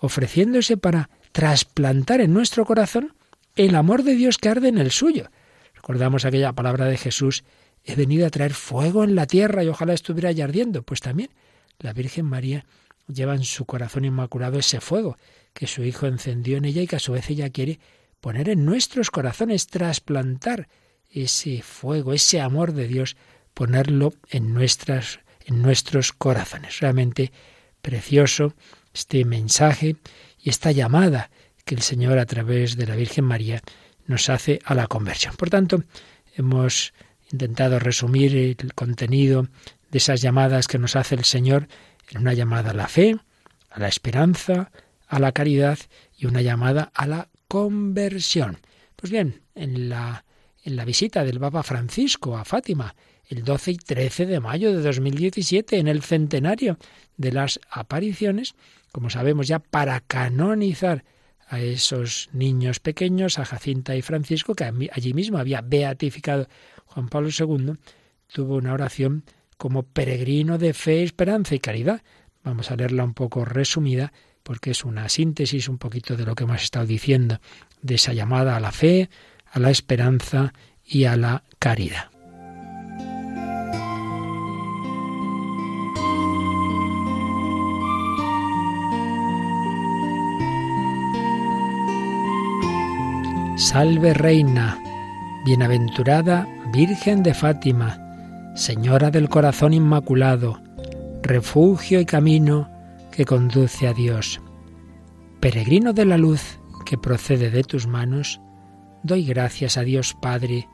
[0.00, 3.14] ofreciéndose para trasplantar en nuestro corazón
[3.54, 5.30] el amor de Dios que arde en el suyo.
[5.74, 7.44] Recordamos aquella palabra de Jesús,
[7.84, 10.82] he venido a traer fuego en la tierra y ojalá estuviera ya ardiendo.
[10.82, 11.30] Pues también
[11.78, 12.66] la Virgen María
[13.08, 15.16] lleva en su corazón inmaculado ese fuego
[15.52, 17.80] que su Hijo encendió en ella y que a su vez ella quiere
[18.20, 20.68] poner en nuestros corazones, trasplantar
[21.10, 23.16] ese fuego, ese amor de Dios,
[23.54, 26.80] ponerlo en nuestras en nuestros corazones.
[26.80, 27.32] Realmente
[27.80, 28.54] precioso
[28.92, 29.96] este mensaje
[30.38, 31.30] y esta llamada
[31.64, 33.62] que el Señor a través de la Virgen María
[34.06, 35.34] nos hace a la conversión.
[35.36, 35.82] Por tanto,
[36.36, 36.92] hemos
[37.32, 39.48] intentado resumir el contenido
[39.90, 41.68] de esas llamadas que nos hace el Señor
[42.16, 43.16] una llamada a la fe,
[43.70, 44.70] a la esperanza,
[45.06, 45.78] a la caridad
[46.16, 48.58] y una llamada a la conversión.
[48.96, 50.24] Pues bien, en la,
[50.64, 52.94] en la visita del Papa Francisco a Fátima,
[53.28, 56.78] el 12 y 13 de mayo de 2017, en el centenario
[57.16, 58.54] de las apariciones,
[58.92, 61.04] como sabemos ya, para canonizar
[61.46, 66.48] a esos niños pequeños, a Jacinta y Francisco, que allí mismo había beatificado
[66.86, 67.74] Juan Pablo II,
[68.32, 69.24] tuvo una oración
[69.58, 72.00] como peregrino de fe, esperanza y caridad.
[72.42, 76.44] Vamos a leerla un poco resumida porque es una síntesis un poquito de lo que
[76.44, 77.38] hemos estado diciendo,
[77.82, 79.10] de esa llamada a la fe,
[79.52, 80.54] a la esperanza
[80.86, 82.08] y a la caridad.
[93.58, 94.78] Salve Reina,
[95.44, 98.07] bienaventurada Virgen de Fátima,
[98.54, 100.60] Señora del Corazón Inmaculado,
[101.22, 102.68] refugio y camino
[103.12, 104.40] que conduce a Dios.
[105.40, 108.40] Peregrino de la luz que procede de tus manos,
[109.02, 110.68] doy gracias a Dios Padre,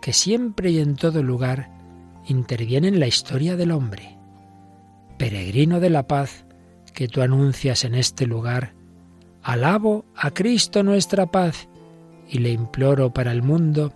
[0.00, 1.70] que siempre y en todo lugar
[2.26, 4.16] interviene en la historia del hombre.
[5.18, 6.46] Peregrino de la paz
[6.92, 8.74] que tú anuncias en este lugar,
[9.42, 11.68] alabo a Cristo nuestra paz
[12.28, 13.92] y le imploro para el mundo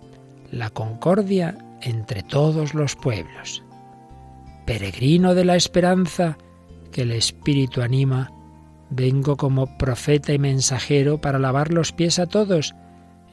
[0.51, 3.63] la concordia entre todos los pueblos.
[4.65, 6.37] Peregrino de la esperanza
[6.91, 8.31] que el Espíritu anima,
[8.89, 12.75] vengo como profeta y mensajero para lavar los pies a todos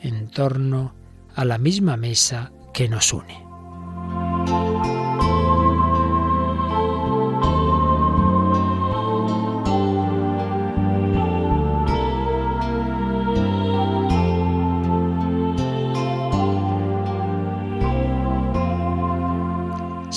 [0.00, 0.94] en torno
[1.34, 3.45] a la misma mesa que nos une.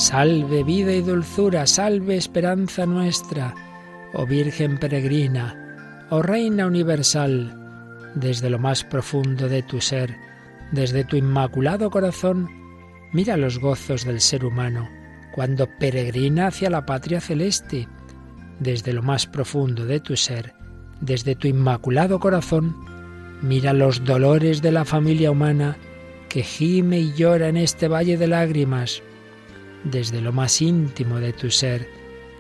[0.09, 3.53] Salve vida y dulzura, salve esperanza nuestra,
[4.15, 7.55] oh Virgen peregrina, oh Reina universal,
[8.15, 10.17] desde lo más profundo de tu ser,
[10.71, 12.49] desde tu inmaculado corazón,
[13.13, 14.89] mira los gozos del ser humano
[15.31, 17.87] cuando peregrina hacia la patria celeste,
[18.59, 20.55] desde lo más profundo de tu ser,
[21.01, 22.75] desde tu inmaculado corazón,
[23.43, 25.77] mira los dolores de la familia humana
[26.29, 29.03] que gime y llora en este valle de lágrimas,
[29.83, 31.89] desde lo más íntimo de tu ser,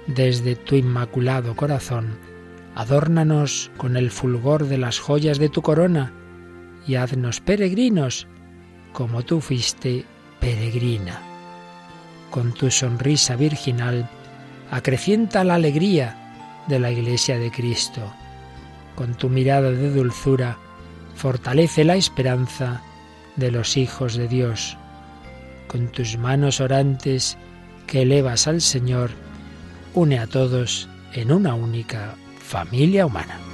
[0.07, 2.17] desde tu inmaculado corazón,
[2.75, 6.13] adórnanos con el fulgor de las joyas de tu corona
[6.87, 8.27] y haznos peregrinos,
[8.93, 10.05] como tú fuiste
[10.39, 11.21] peregrina.
[12.31, 14.09] Con tu sonrisa virginal,
[14.71, 18.01] acrecienta la alegría de la Iglesia de Cristo.
[18.95, 20.57] Con tu mirada de dulzura,
[21.15, 22.81] fortalece la esperanza
[23.35, 24.77] de los hijos de Dios.
[25.69, 27.37] Con tus manos orantes
[27.87, 29.11] que elevas al Señor,
[29.93, 33.48] une a todos en una única familia humana.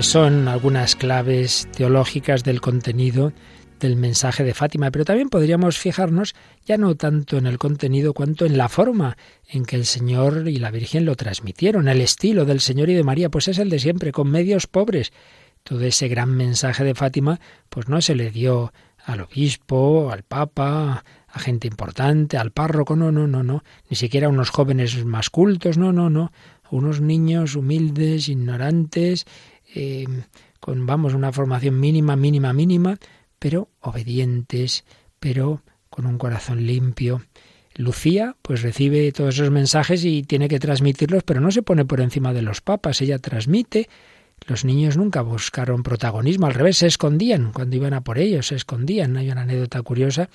[0.00, 3.34] Pues son algunas claves teológicas del contenido
[3.80, 6.34] del mensaje de Fátima, pero también podríamos fijarnos
[6.64, 10.56] ya no tanto en el contenido cuanto en la forma en que el Señor y
[10.56, 11.86] la Virgen lo transmitieron.
[11.86, 15.12] El estilo del Señor y de María, pues es el de siempre, con medios pobres.
[15.64, 18.72] Todo ese gran mensaje de Fátima, pues no se le dio
[19.04, 24.28] al obispo, al papa, a gente importante, al párroco, no, no, no, no, ni siquiera
[24.28, 26.32] a unos jóvenes más cultos, no, no, no,
[26.70, 29.26] unos niños humildes, ignorantes,
[29.74, 30.06] eh,
[30.60, 32.98] con, vamos, una formación mínima, mínima, mínima,
[33.38, 34.84] pero obedientes,
[35.18, 37.22] pero con un corazón limpio.
[37.74, 42.00] Lucía, pues recibe todos esos mensajes y tiene que transmitirlos, pero no se pone por
[42.00, 43.88] encima de los papas, ella transmite.
[44.46, 48.56] Los niños nunca buscaron protagonismo, al revés, se escondían cuando iban a por ellos, se
[48.56, 49.16] escondían.
[49.16, 50.30] Hay una anécdota curiosa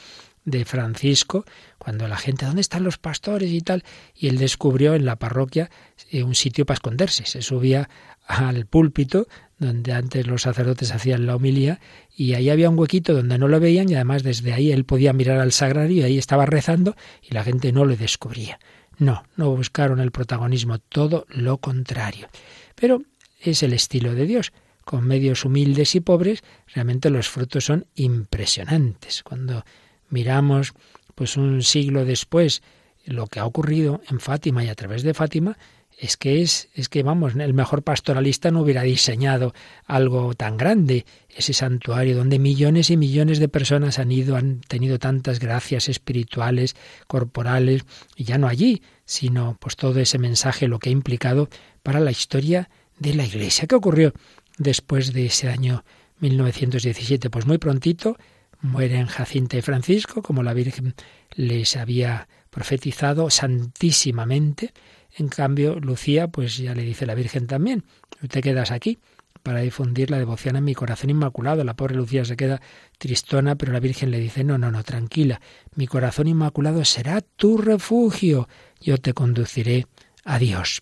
[0.46, 1.44] de Francisco,
[1.80, 3.84] cuando la gente, ¿dónde están los pastores y tal?
[4.14, 5.72] Y él descubrió en la parroquia
[6.12, 7.26] eh, un sitio para esconderse.
[7.26, 7.90] Se subía
[8.28, 11.80] al púlpito, donde antes los sacerdotes hacían la homilía,
[12.16, 15.14] y ahí había un huequito donde no lo veían, y además desde ahí él podía
[15.14, 18.60] mirar al sagrario, y ahí estaba rezando, y la gente no le descubría.
[18.98, 22.28] No, no buscaron el protagonismo, todo lo contrario.
[22.76, 23.04] Pero
[23.40, 24.54] es el estilo de Dios.
[24.84, 29.24] Con medios humildes y pobres, realmente los frutos son impresionantes.
[29.24, 29.66] Cuando
[30.10, 30.74] miramos
[31.16, 32.62] pues un siglo después
[33.06, 35.58] lo que ha ocurrido en Fátima y a través de Fátima,
[35.98, 39.54] es que es, es que vamos, el mejor pastoralista no hubiera diseñado
[39.86, 45.00] algo tan grande, ese santuario donde millones y millones de personas han ido, han tenido
[45.00, 46.76] tantas gracias espirituales,
[47.08, 51.50] corporales, y ya no allí, sino pues todo ese mensaje, lo que ha implicado
[51.84, 53.68] para la historia de la Iglesia.
[53.68, 54.14] ¿Qué ocurrió
[54.58, 55.86] después de ese año
[56.20, 57.30] 1917?
[57.30, 58.18] Pues muy prontito
[58.62, 60.96] mueren Jacinta y Francisco, como la Virgen
[61.36, 64.74] les había profetizado santísimamente.
[65.18, 67.86] En cambio, Lucía, pues ya le dice la Virgen también,
[68.30, 69.00] te quedas aquí
[69.44, 71.64] para difundir la devoción en mi corazón inmaculado.
[71.64, 72.62] La pobre Lucía se queda
[72.98, 75.40] tristona, pero la Virgen le dice, no, no, no, tranquila,
[75.76, 78.50] mi corazón inmaculado será tu refugio,
[78.82, 79.86] yo te conduciré
[80.24, 80.82] a Dios.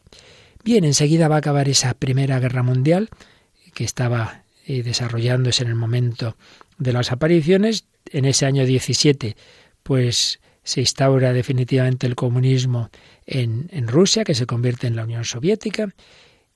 [0.64, 3.10] Bien, enseguida va a acabar esa Primera Guerra Mundial
[3.74, 6.38] que estaba eh, desarrollándose en el momento
[6.78, 7.86] de las apariciones.
[8.06, 9.36] En ese año 17,
[9.84, 12.90] pues se instaura definitivamente el comunismo
[13.26, 15.94] en, Rusia, que se convierte en la Unión Soviética.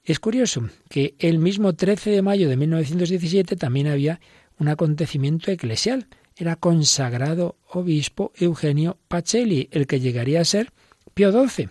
[0.03, 4.19] Es curioso que el mismo 13 de mayo de 1917 también había
[4.59, 6.07] un acontecimiento eclesial.
[6.35, 10.71] Era consagrado obispo Eugenio Pacelli, el que llegaría a ser
[11.13, 11.69] Pío XII.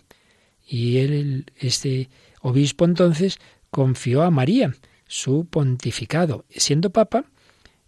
[0.67, 3.39] Y él, este obispo entonces
[3.71, 4.75] confió a María
[5.07, 6.45] su pontificado.
[6.51, 7.25] Siendo papa,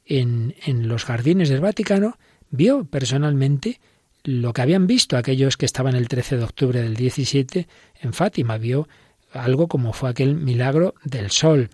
[0.04, 2.16] en, en los jardines del Vaticano,
[2.50, 3.80] vio personalmente
[4.24, 7.68] lo que habían visto aquellos que estaban el 13 de octubre del 17
[8.01, 8.59] en Fátima.
[8.59, 8.88] Vio
[9.32, 11.70] algo como fue aquel milagro del sol.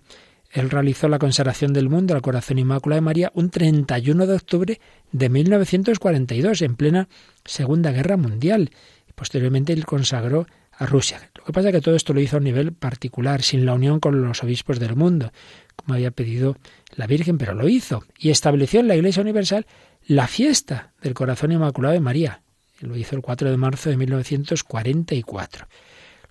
[0.51, 4.79] Él realizó la consagración del mundo al corazón inmaculado de María un 31 de octubre
[5.11, 7.09] de 1942, en plena
[7.43, 8.71] Segunda Guerra Mundial.
[9.15, 11.29] Posteriormente él consagró a Rusia.
[11.35, 13.99] Lo que pasa es que todo esto lo hizo a nivel particular, sin la unión
[13.99, 15.31] con los obispos del mundo,
[15.75, 16.57] como había pedido
[16.95, 19.65] la Virgen, pero lo hizo y estableció en la Iglesia Universal
[20.07, 22.41] la fiesta del Corazón Inmaculado de María.
[22.81, 25.67] Lo hizo el 4 de marzo de 1944.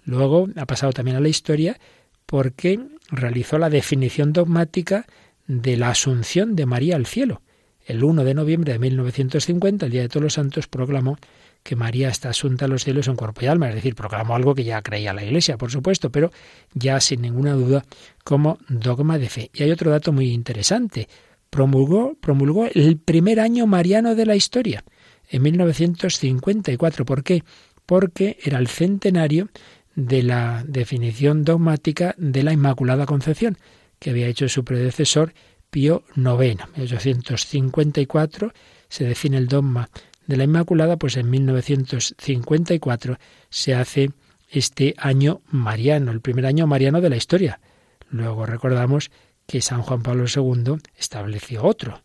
[0.04, 1.78] Luego ha pasado también a la historia
[2.26, 2.80] porque
[3.10, 5.06] realizó la definición dogmática
[5.46, 7.42] de la asunción de María al cielo.
[7.86, 11.18] El 1 de noviembre de 1950, el Día de Todos los Santos, proclamó
[11.62, 14.54] que María está asunta a los cielos en cuerpo y alma, es decir, proclamó algo
[14.54, 16.30] que ya creía la Iglesia, por supuesto, pero
[16.74, 17.84] ya sin ninguna duda
[18.22, 19.50] como dogma de fe.
[19.54, 21.08] Y hay otro dato muy interesante.
[21.48, 24.84] Promulgó, promulgó el primer año mariano de la historia,
[25.28, 27.04] en 1954.
[27.04, 27.44] ¿Por qué?
[27.86, 29.48] Porque era el centenario
[29.94, 33.58] de la definición dogmática de la Inmaculada Concepción,
[33.98, 35.34] que había hecho su predecesor
[35.70, 36.62] Pío IX.
[36.76, 38.52] En 1854
[38.88, 39.88] se define el dogma
[40.26, 43.18] de la Inmaculada, pues en 1954
[43.50, 44.10] se hace
[44.48, 47.60] este año mariano, el primer año mariano de la historia.
[48.08, 49.10] Luego recordamos
[49.46, 52.02] que San Juan Pablo II estableció otro,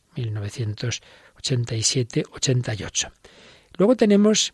[1.42, 3.12] 1987-88.
[3.78, 4.54] Luego tenemos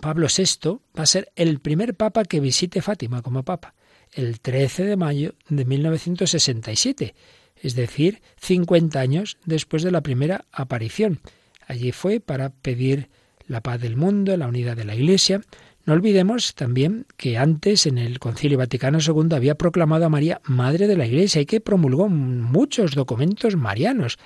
[0.00, 3.74] Pablo VI, va a ser el primer papa que visite Fátima como papa,
[4.12, 7.14] el 13 de mayo de 1967,
[7.62, 11.20] es decir, 50 años después de la primera aparición.
[11.66, 13.08] Allí fue para pedir
[13.48, 15.40] la paz del mundo, la unidad de la Iglesia.
[15.84, 20.86] No olvidemos también que antes en el Concilio Vaticano II había proclamado a María Madre
[20.86, 24.18] de la Iglesia y que promulgó muchos documentos marianos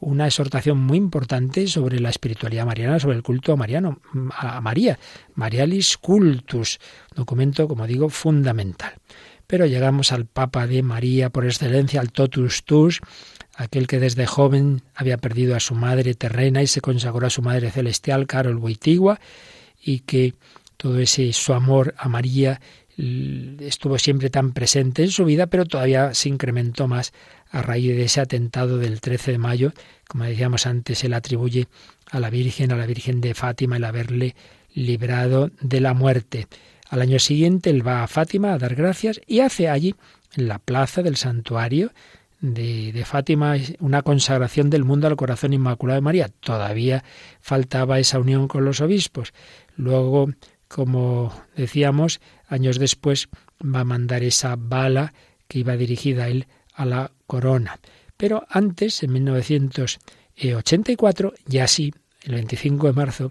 [0.00, 4.00] una exhortación muy importante sobre la espiritualidad mariana, sobre el culto a mariano,
[4.36, 4.98] a María,
[5.34, 6.78] Marialis Cultus,
[7.14, 8.92] documento, como digo, fundamental.
[9.46, 13.00] Pero llegamos al Papa de María por excelencia, al Totus Tus,
[13.56, 17.42] aquel que desde joven había perdido a su madre terrena y se consagró a su
[17.42, 19.20] madre celestial, Carol Wojtyła,
[19.82, 20.34] y que
[20.76, 22.60] todo ese su amor a María
[22.98, 27.12] estuvo siempre tan presente en su vida, pero todavía se incrementó más
[27.50, 29.72] a raíz de ese atentado del 13 de mayo.
[30.08, 31.68] Como decíamos antes, él atribuye
[32.10, 34.34] a la Virgen, a la Virgen de Fátima, el haberle
[34.74, 36.48] librado de la muerte.
[36.90, 39.94] Al año siguiente él va a Fátima a dar gracias y hace allí,
[40.34, 41.92] en la plaza del santuario
[42.40, 46.30] de, de, Fátima, una consagración del mundo al corazón inmaculado de María.
[46.40, 47.04] Todavía
[47.40, 49.32] faltaba esa unión con los obispos.
[49.76, 50.30] Luego,
[50.68, 53.28] como decíamos, años después
[53.62, 55.12] va a mandar esa bala
[55.46, 57.78] que iba dirigida a él a la corona.
[58.16, 61.92] Pero antes, en 1984, ya sí,
[62.22, 63.30] el 25 de marzo,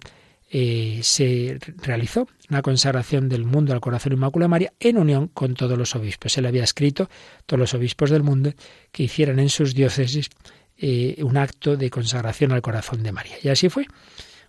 [0.50, 5.56] eh, se realizó una consagración del mundo al corazón inmaculado de María en unión con
[5.56, 6.38] todos los obispos.
[6.38, 7.10] Él había escrito
[7.46, 8.54] todos los obispos del mundo
[8.94, 10.30] que hicieran en sus diócesis
[10.78, 13.36] eh, un acto de consagración al corazón de María.
[13.44, 13.88] Y así fue.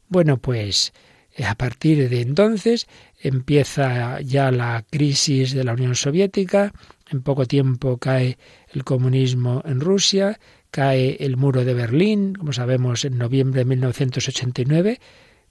[0.08, 0.92] Bueno, pues
[1.34, 2.86] eh, a partir de entonces
[3.20, 6.72] empieza ya la crisis de la Unión Soviética,
[7.10, 8.38] en poco tiempo cae
[8.72, 10.38] el comunismo en Rusia,
[10.70, 15.00] cae el muro de Berlín, como sabemos en noviembre de 1989,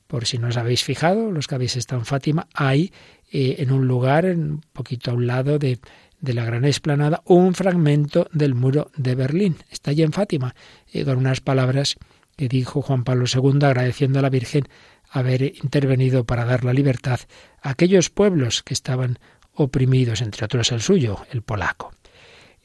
[0.08, 2.94] por si no os habéis fijado, los que habéis estado en Fátima, hay
[3.32, 5.80] eh, en un lugar, un poquito a un lado de,
[6.22, 9.58] de, la gran explanada, un fragmento del muro de Berlín.
[9.70, 10.56] Está allí en Fátima,
[10.94, 11.98] eh, con unas palabras
[12.38, 14.64] que dijo Juan Pablo II agradeciendo a la Virgen
[15.10, 17.20] haber intervenido para dar la libertad
[17.62, 19.20] a aquellos pueblos que estaban
[19.54, 21.92] oprimidos, entre otros el suyo, el polaco.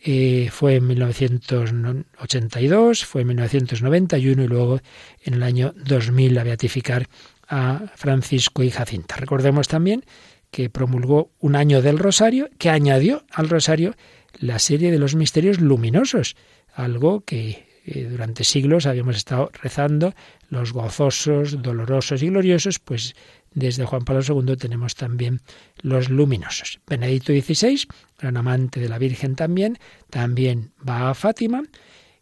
[0.05, 4.81] Eh, fue en 1982, fue en 1991 y luego
[5.23, 7.09] en el año 2000 a beatificar
[7.49, 9.17] a Francisco y Jacinta.
[9.17, 10.05] Recordemos también
[10.51, 13.95] que promulgó un año del rosario, que añadió al rosario
[14.39, 16.35] la serie de los misterios luminosos,
[16.75, 20.15] algo que eh, durante siglos habíamos estado rezando,
[20.49, 23.15] los gozosos, dolorosos y gloriosos, pues
[23.55, 25.41] desde Juan Pablo II tenemos también
[25.83, 26.81] los luminosos.
[26.87, 27.87] Benedicto XVI,
[28.19, 29.79] gran amante de la Virgen también,
[30.11, 31.63] también va a Fátima.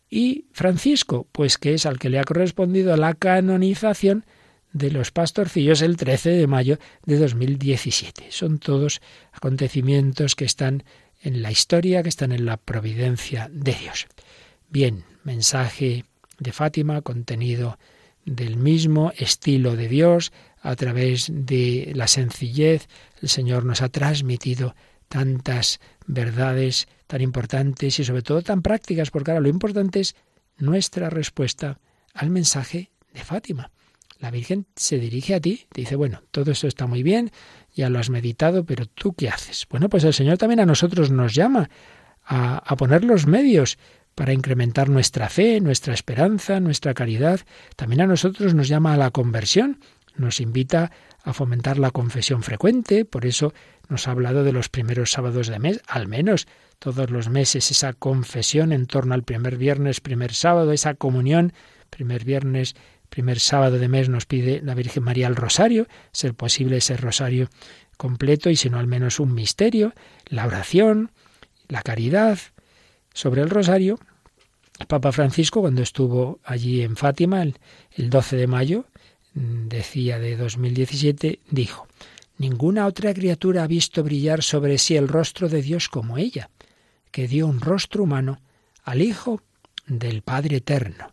[0.09, 4.25] Y Francisco, pues que es al que le ha correspondido la canonización
[4.73, 8.27] de los pastorcillos el 13 de mayo de 2017.
[8.31, 9.01] Son todos
[9.33, 10.85] acontecimientos que están
[11.23, 14.07] en la historia, que están en la providencia de Dios.
[14.73, 16.05] Bien, mensaje
[16.39, 17.77] de Fátima, contenido
[18.25, 22.87] del mismo estilo de Dios, a través de la sencillez,
[23.21, 24.77] el Señor nos ha transmitido
[25.09, 30.15] tantas verdades tan importantes y sobre todo tan prácticas, porque ahora lo importante es
[30.57, 31.81] nuestra respuesta
[32.15, 33.73] al mensaje de Fátima.
[34.21, 37.33] La Virgen se dirige a ti, te dice, bueno, todo esto está muy bien,
[37.75, 39.67] ya lo has meditado, pero tú qué haces?
[39.69, 41.69] Bueno, pues el Señor también a nosotros nos llama
[42.23, 43.77] a, a poner los medios
[44.15, 47.41] para incrementar nuestra fe, nuestra esperanza, nuestra caridad.
[47.77, 49.81] También a nosotros nos llama a la conversión,
[50.17, 50.91] nos invita
[51.23, 53.53] a fomentar la confesión frecuente, por eso
[53.89, 56.47] nos ha hablado de los primeros sábados de mes, al menos
[56.79, 61.53] todos los meses, esa confesión en torno al primer viernes, primer sábado, esa comunión,
[61.91, 62.75] primer viernes,
[63.11, 67.51] primer sábado de mes nos pide la Virgen María el rosario, ser posible ese rosario
[67.97, 69.93] completo y si no al menos un misterio,
[70.27, 71.11] la oración,
[71.69, 72.39] la caridad.
[73.13, 73.99] Sobre el rosario,
[74.79, 77.57] el Papa Francisco, cuando estuvo allí en Fátima el,
[77.93, 78.87] el 12 de mayo,
[79.35, 81.87] decía de 2017, dijo,
[82.39, 86.49] Ninguna otra criatura ha visto brillar sobre sí el rostro de Dios como ella,
[87.11, 88.41] que dio un rostro humano
[88.83, 89.43] al Hijo
[89.87, 91.13] del Padre Eterno,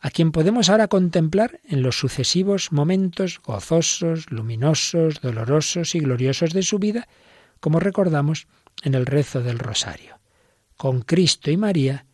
[0.00, 6.62] a quien podemos ahora contemplar en los sucesivos momentos gozosos, luminosos, dolorosos y gloriosos de
[6.64, 7.06] su vida,
[7.60, 8.48] como recordamos
[8.82, 10.18] en el rezo del rosario.
[10.84, 12.04] Con Cristo y María,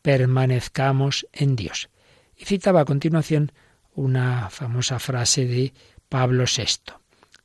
[0.00, 1.90] permanezcamos en Dios.
[2.36, 3.50] Y citaba a continuación
[3.96, 5.74] una famosa frase de
[6.08, 6.94] Pablo VI.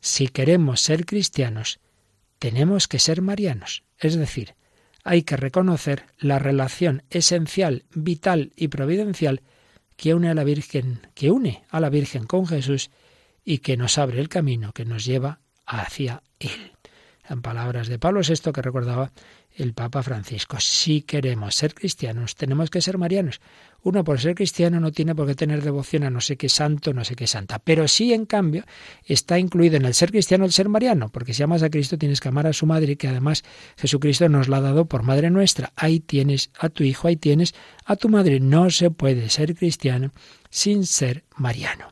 [0.02, 1.80] Si queremos ser cristianos,
[2.38, 4.54] tenemos que ser marianos, es decir,
[5.04, 9.42] hay que reconocer la relación esencial, vital y providencial
[9.96, 12.92] que une a la Virgen, que une a la Virgen con Jesús
[13.44, 16.74] y que nos abre el camino que nos lleva hacia él.
[17.28, 19.12] En palabras de Pablo VI que recordaba
[19.58, 20.58] el Papa Francisco.
[20.60, 23.42] Si queremos ser cristianos, tenemos que ser marianos.
[23.82, 26.94] Uno por ser cristiano no tiene por qué tener devoción a no sé qué santo,
[26.94, 27.60] no sé qué santa.
[27.60, 28.66] Pero sí, en cambio,
[29.04, 32.22] está incluido en el ser cristiano el ser mariano, porque si amas a Cristo tienes
[32.22, 33.44] que amar a su madre, que además
[33.78, 35.74] Jesucristo nos la ha dado por madre nuestra.
[35.76, 37.56] Ahí tienes a tu hijo, ahí tienes
[37.86, 38.40] a tu madre.
[38.40, 40.12] No se puede ser cristiano
[40.50, 41.88] sin ser mariano.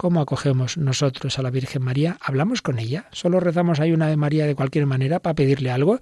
[0.00, 2.18] ¿Cómo acogemos nosotros a la Virgen María?
[2.20, 3.08] ¿Hablamos con ella?
[3.10, 5.98] ¿Solo rezamos ahí una de María de cualquier manera para pedirle algo?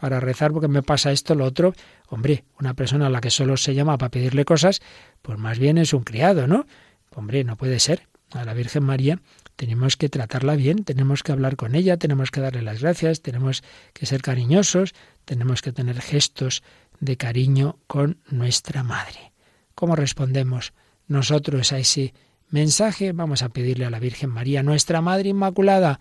[0.00, 1.74] Para rezar porque me pasa esto, lo otro.
[2.08, 4.80] Hombre, una persona a la que solo se llama para pedirle cosas,
[5.22, 6.66] pues más bien es un criado, ¿no?
[7.14, 8.08] Hombre, no puede ser.
[8.32, 9.20] A la Virgen María
[9.56, 13.64] tenemos que tratarla bien, tenemos que hablar con ella, tenemos que darle las gracias, tenemos
[13.94, 14.94] que ser cariñosos,
[15.24, 16.62] tenemos que tener gestos
[17.00, 19.32] de cariño con nuestra Madre.
[19.74, 20.74] ¿Cómo respondemos
[21.06, 22.12] nosotros a ese
[22.50, 23.12] mensaje?
[23.12, 25.98] Vamos a pedirle a la Virgen María, nuestra Madre Inmaculada,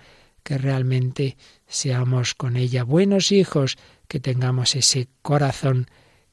[0.48, 1.36] que realmente
[1.68, 3.78] seamos con ella buenos hijos,
[4.08, 5.88] que tengamos ese corazón,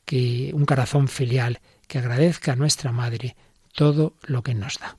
[0.05, 1.59] que un corazón filial,
[1.89, 3.35] que agradezca a nuestra madre
[3.73, 4.99] todo lo que nos da.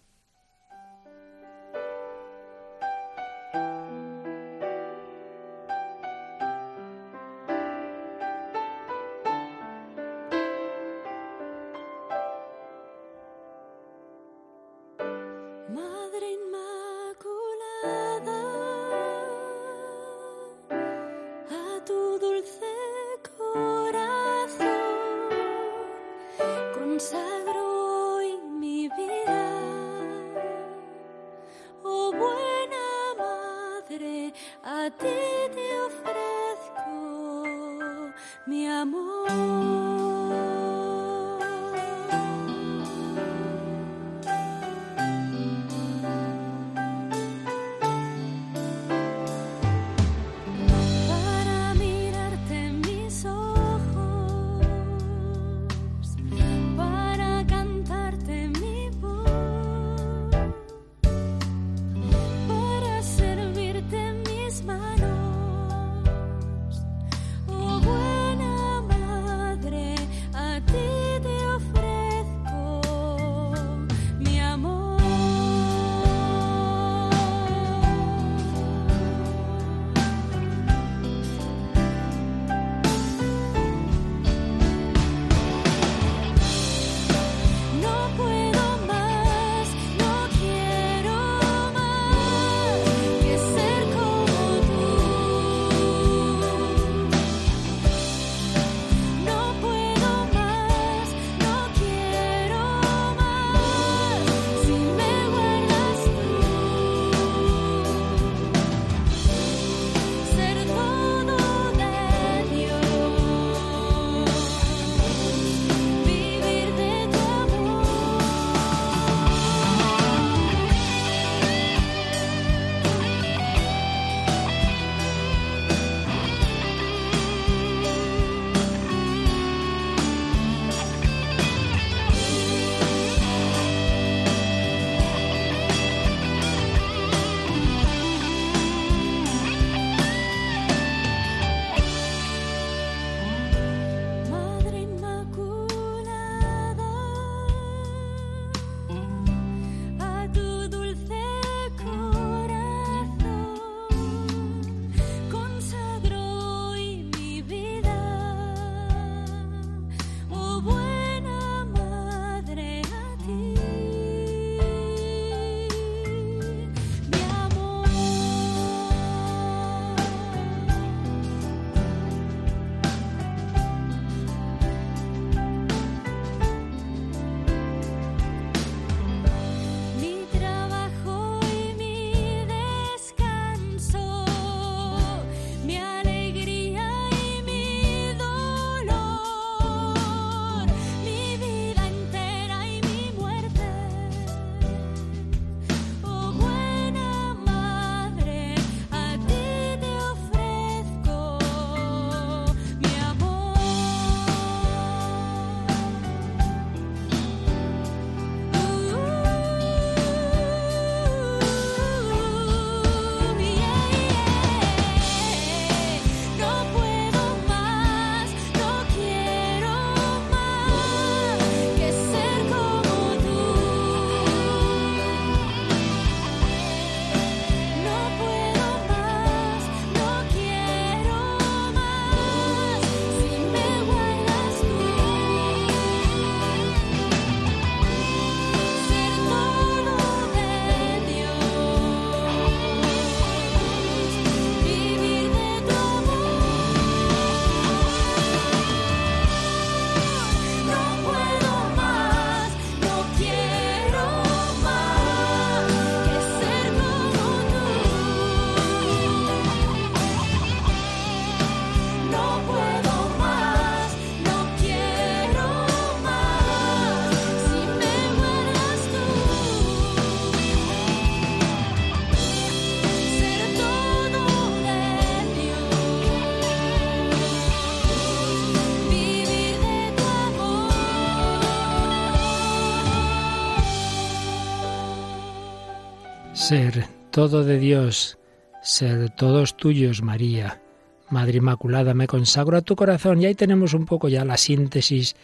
[286.47, 288.19] Ser todo de Dios,
[288.61, 290.61] ser todos tuyos, María.
[291.09, 293.19] Madre Inmaculada, me consagro a tu corazón.
[293.19, 295.15] Y ahí tenemos un poco ya la síntesis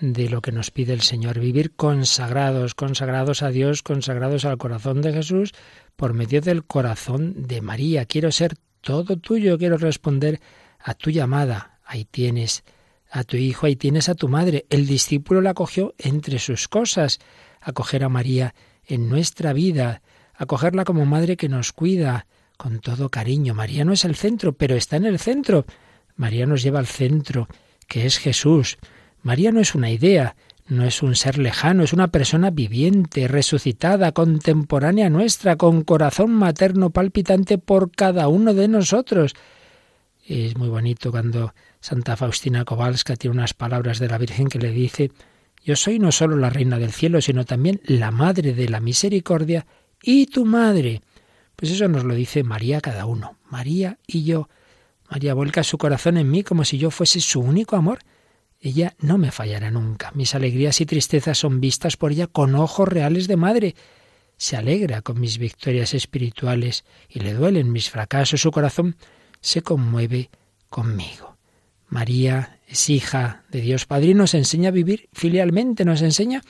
[0.00, 5.02] de lo que nos pide el Señor, vivir consagrados, consagrados a Dios, consagrados al corazón
[5.02, 5.52] de Jesús,
[5.94, 8.06] por medio del corazón de María.
[8.06, 10.40] Quiero ser todo tuyo, quiero responder
[10.78, 11.80] a tu llamada.
[11.84, 12.64] Ahí tienes
[13.10, 14.64] a tu hijo, ahí tienes a tu madre.
[14.70, 17.18] El discípulo la acogió entre sus cosas,
[17.60, 18.54] acoger a María
[18.86, 20.00] en nuestra vida,
[20.42, 22.26] acogerla como madre que nos cuida,
[22.56, 23.54] con todo cariño.
[23.54, 25.64] María no es el centro, pero está en el centro.
[26.16, 27.48] María nos lleva al centro,
[27.88, 28.78] que es Jesús.
[29.22, 30.36] María no es una idea,
[30.68, 36.90] no es un ser lejano, es una persona viviente, resucitada, contemporánea nuestra, con corazón materno
[36.90, 39.34] palpitante por cada uno de nosotros.
[40.26, 44.70] Es muy bonito cuando Santa Faustina Kowalska tiene unas palabras de la Virgen que le
[44.70, 45.10] dice
[45.64, 49.66] Yo soy no solo la reina del cielo, sino también la madre de la misericordia
[50.02, 51.02] y tu madre.
[51.56, 54.48] Pues eso nos lo dice María cada uno, María y yo.
[55.08, 58.00] María vuelca su corazón en mí como si yo fuese su único amor.
[58.60, 60.10] Ella no me fallará nunca.
[60.14, 63.74] Mis alegrías y tristezas son vistas por ella con ojos reales de madre.
[64.36, 68.40] Se alegra con mis victorias espirituales y le duelen mis fracasos.
[68.40, 68.96] Su corazón
[69.40, 70.30] se conmueve
[70.68, 71.36] conmigo.
[71.88, 76.40] María es hija de Dios Padre y nos enseña a vivir filialmente, nos enseña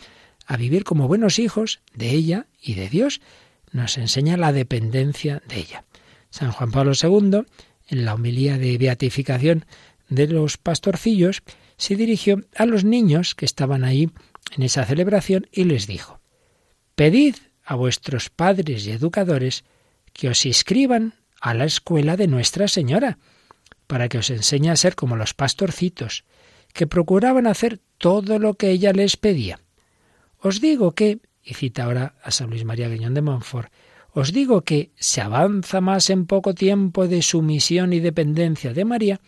[0.46, 3.20] a vivir como buenos hijos de ella y de Dios
[3.70, 5.84] nos enseña la dependencia de ella.
[6.30, 7.42] San Juan Pablo II,
[7.88, 9.64] en la homilía de beatificación
[10.08, 11.42] de los pastorcillos,
[11.76, 14.10] se dirigió a los niños que estaban ahí
[14.56, 16.20] en esa celebración y les dijo,
[16.94, 19.64] Pedid a vuestros padres y educadores
[20.12, 23.18] que os inscriban a la escuela de Nuestra Señora,
[23.86, 26.24] para que os enseñe a ser como los pastorcitos,
[26.72, 29.61] que procuraban hacer todo lo que ella les pedía.
[30.42, 33.72] Os digo que y cita ahora a San Luis María Guiñón de Montfort,
[34.12, 39.20] os digo que se avanza más en poco tiempo de sumisión y dependencia de María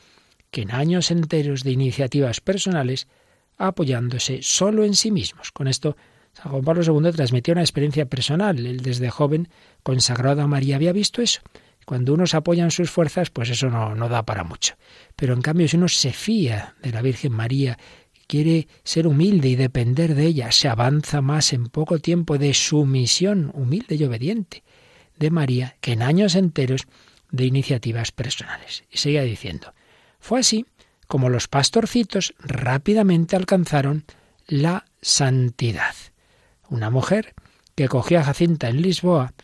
[0.51, 3.09] que en años enteros de iniciativas personales
[3.57, 5.53] apoyándose solo en sí mismos.
[5.53, 5.97] Con esto,
[6.33, 8.65] San Juan Pablo II transmitió una experiencia personal.
[8.67, 9.49] Él desde joven,
[9.83, 11.41] consagrado a María, había visto eso.
[11.87, 14.75] Cuando uno se apoya en sus fuerzas, pues eso no, no da para mucho.
[15.17, 17.79] Pero en cambio, si uno se fía de la Virgen María
[18.27, 23.51] quiere ser humilde y depender de ella, se avanza más en poco tiempo de sumisión
[23.55, 24.63] humilde y obediente
[25.17, 26.87] de María que en años enteros
[27.31, 28.85] de iniciativas personales.
[28.91, 29.75] Y seguía diciendo,
[30.21, 30.67] fue así
[31.07, 34.05] como los pastorcitos rápidamente alcanzaron
[34.47, 35.95] la santidad.
[36.69, 37.35] Una mujer
[37.75, 39.35] que cogía a Jacinta en Lisboa,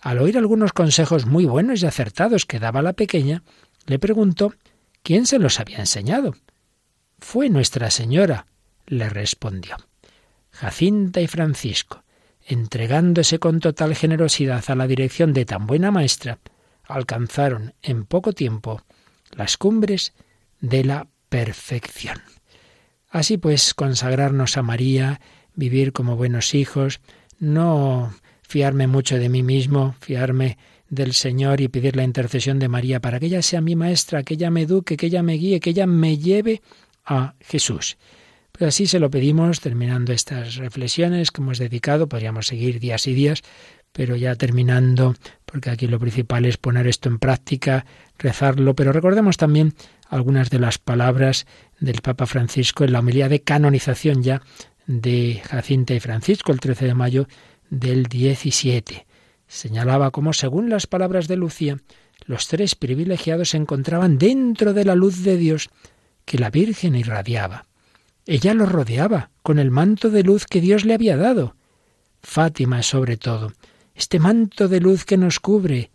[0.00, 3.42] al oír algunos consejos muy buenos y acertados que daba la pequeña,
[3.86, 4.54] le preguntó
[5.02, 6.34] quién se los había enseñado.
[7.18, 8.46] Fue Nuestra Señora,
[8.86, 9.76] le respondió.
[10.50, 12.04] Jacinta y Francisco,
[12.46, 16.38] entregándose con total generosidad a la dirección de tan buena maestra,
[16.84, 18.82] alcanzaron en poco tiempo
[19.32, 20.14] las cumbres
[20.60, 22.20] de la perfección.
[23.08, 25.20] Así pues, consagrarnos a María,
[25.54, 27.00] vivir como buenos hijos,
[27.38, 30.58] no fiarme mucho de mí mismo, fiarme
[30.88, 34.34] del Señor y pedir la intercesión de María para que ella sea mi maestra, que
[34.34, 36.62] ella me eduque, que ella me guíe, que ella me lleve
[37.06, 37.96] a Jesús.
[38.52, 43.14] Pues así se lo pedimos, terminando estas reflexiones que hemos dedicado, podríamos seguir días y
[43.14, 43.42] días,
[43.92, 47.86] pero ya terminando, porque aquí lo principal es poner esto en práctica,
[48.18, 49.74] rezarlo, pero recordemos también
[50.08, 51.46] algunas de las palabras
[51.80, 54.42] del Papa Francisco en la homilía de canonización ya
[54.86, 57.28] de Jacinta y Francisco el 13 de mayo
[57.70, 59.06] del 17.
[59.46, 61.78] Señalaba cómo, según las palabras de Lucía,
[62.26, 65.68] los tres privilegiados se encontraban dentro de la luz de Dios
[66.26, 67.64] que la Virgen irradiaba.
[68.26, 71.56] Ella lo rodeaba con el manto de luz que Dios le había dado.
[72.22, 73.52] Fátima sobre todo,
[73.94, 75.90] este manto de luz que nos cubre,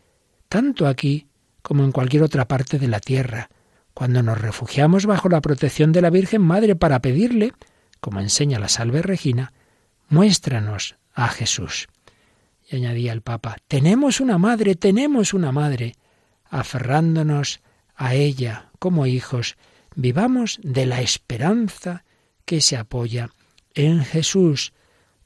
[0.47, 1.27] tanto aquí
[1.61, 3.49] como en cualquier otra parte de la tierra,
[3.93, 7.53] cuando nos refugiamos bajo la protección de la Virgen Madre para pedirle,
[7.99, 9.53] como enseña la Salve Regina,
[10.07, 11.87] muéstranos a Jesús.
[12.69, 15.95] Y añadía el Papa, tenemos una madre, tenemos una madre,
[16.49, 17.59] aferrándonos
[17.95, 19.57] a ella como hijos,
[19.95, 22.03] vivamos de la esperanza
[22.45, 23.29] que se apoya
[23.73, 24.73] en Jesús,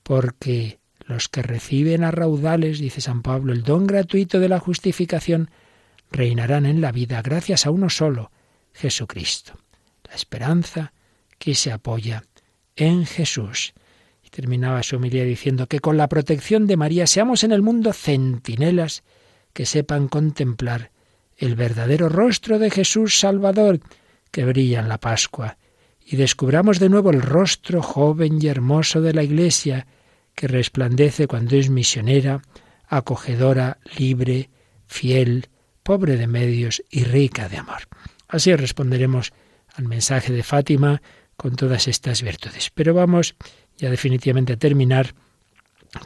[0.03, 5.49] porque los que reciben a raudales, dice San Pablo, el don gratuito de la justificación,
[6.11, 8.31] reinarán en la vida gracias a uno solo,
[8.73, 9.53] Jesucristo.
[10.03, 10.93] La esperanza
[11.37, 12.23] que se apoya
[12.75, 13.73] en Jesús.
[14.23, 17.93] Y terminaba su homilía diciendo que con la protección de María seamos en el mundo
[17.93, 19.03] centinelas
[19.53, 20.91] que sepan contemplar
[21.37, 23.79] el verdadero rostro de Jesús Salvador,
[24.35, 25.57] que brilla en la Pascua,
[26.05, 29.87] y descubramos de nuevo el rostro joven y hermoso de la Iglesia,
[30.35, 32.41] que resplandece cuando es misionera,
[32.85, 34.49] acogedora, libre,
[34.87, 35.47] fiel,
[35.83, 37.83] pobre de medios y rica de amor.
[38.27, 39.31] Así responderemos
[39.73, 41.01] al mensaje de Fátima
[41.37, 42.71] con todas estas virtudes.
[42.73, 43.35] Pero vamos
[43.77, 45.15] ya definitivamente a terminar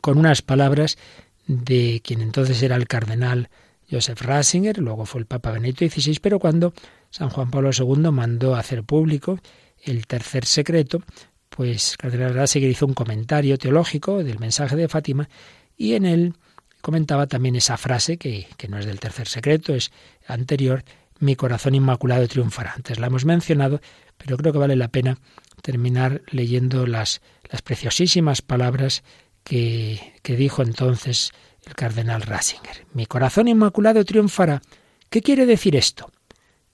[0.02, 1.00] con unas palabras
[1.48, 3.50] de quien entonces era el cardenal
[3.90, 6.74] Joseph Ratzinger, luego fue el Papa Benedicto XVI, pero cuando
[7.10, 9.40] San Juan Pablo II mandó hacer público
[9.84, 11.02] el tercer secreto,
[11.50, 15.30] pues Cardenal Ratzinger hizo un comentario teológico del mensaje de Fátima
[15.76, 16.34] y en él
[16.82, 19.92] comentaba también esa frase que, que no es del tercer secreto, es
[20.28, 20.84] anterior,
[21.20, 22.74] mi corazón inmaculado triunfará.
[22.74, 23.82] Antes la hemos mencionado,
[24.18, 25.18] pero creo que vale la pena
[25.62, 29.04] terminar leyendo las, las preciosísimas palabras
[29.44, 31.32] que, que dijo entonces
[31.66, 32.86] el cardenal Ratzinger.
[32.94, 34.62] Mi corazón inmaculado triunfará.
[35.10, 36.12] ¿Qué quiere decir esto?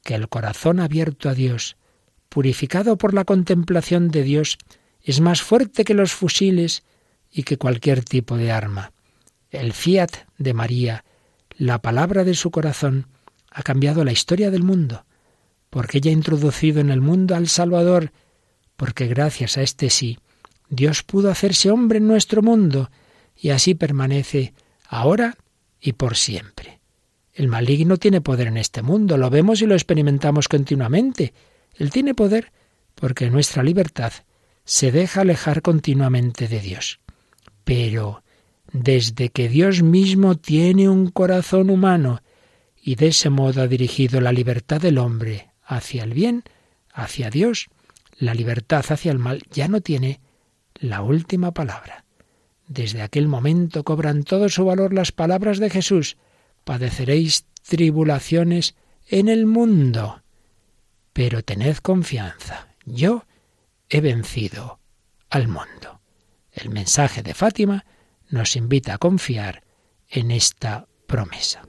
[0.04, 1.78] Que el corazón abierto a Dios,
[2.30, 4.58] purificado por la contemplación de Dios,
[5.02, 6.84] es más fuerte que los fusiles
[7.32, 8.92] y que cualquier tipo de arma.
[9.52, 11.06] El fiat de María,
[11.58, 13.08] la palabra de su corazón,
[13.52, 15.06] ha cambiado la historia del mundo,
[15.70, 18.12] porque ella ha introducido en el mundo al Salvador,
[18.76, 20.20] porque gracias a este sí,
[20.70, 22.90] Dios pudo hacerse hombre en nuestro mundo,
[23.36, 24.54] y así permanece
[24.88, 25.38] ahora
[25.80, 26.80] y por siempre.
[27.34, 31.34] El maligno tiene poder en este mundo, lo vemos y lo experimentamos continuamente.
[31.76, 32.52] Él tiene poder
[32.96, 34.14] porque nuestra libertad
[34.64, 37.00] se deja alejar continuamente de Dios.
[37.66, 38.24] Pero
[38.72, 42.22] desde que Dios mismo tiene un corazón humano
[42.82, 46.44] y de ese modo ha dirigido la libertad del hombre hacia el bien,
[46.94, 47.68] hacia Dios,
[48.18, 50.22] la libertad hacia el mal ya no tiene
[50.76, 52.05] la última palabra.
[52.68, 56.18] Desde aquel momento cobran todo su valor las palabras de Jesús.
[56.63, 58.76] Padeceréis tribulaciones
[59.07, 60.24] en el mundo.
[61.13, 62.70] Pero tened confianza.
[62.86, 63.26] Yo
[63.89, 64.80] he vencido
[65.30, 66.01] al mundo.
[66.51, 67.86] El mensaje de Fátima
[68.30, 69.63] nos invita a confiar
[70.09, 71.64] en esta promesa.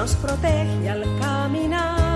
[0.00, 2.09] nos protege al caminar.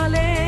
[0.00, 0.47] Oh my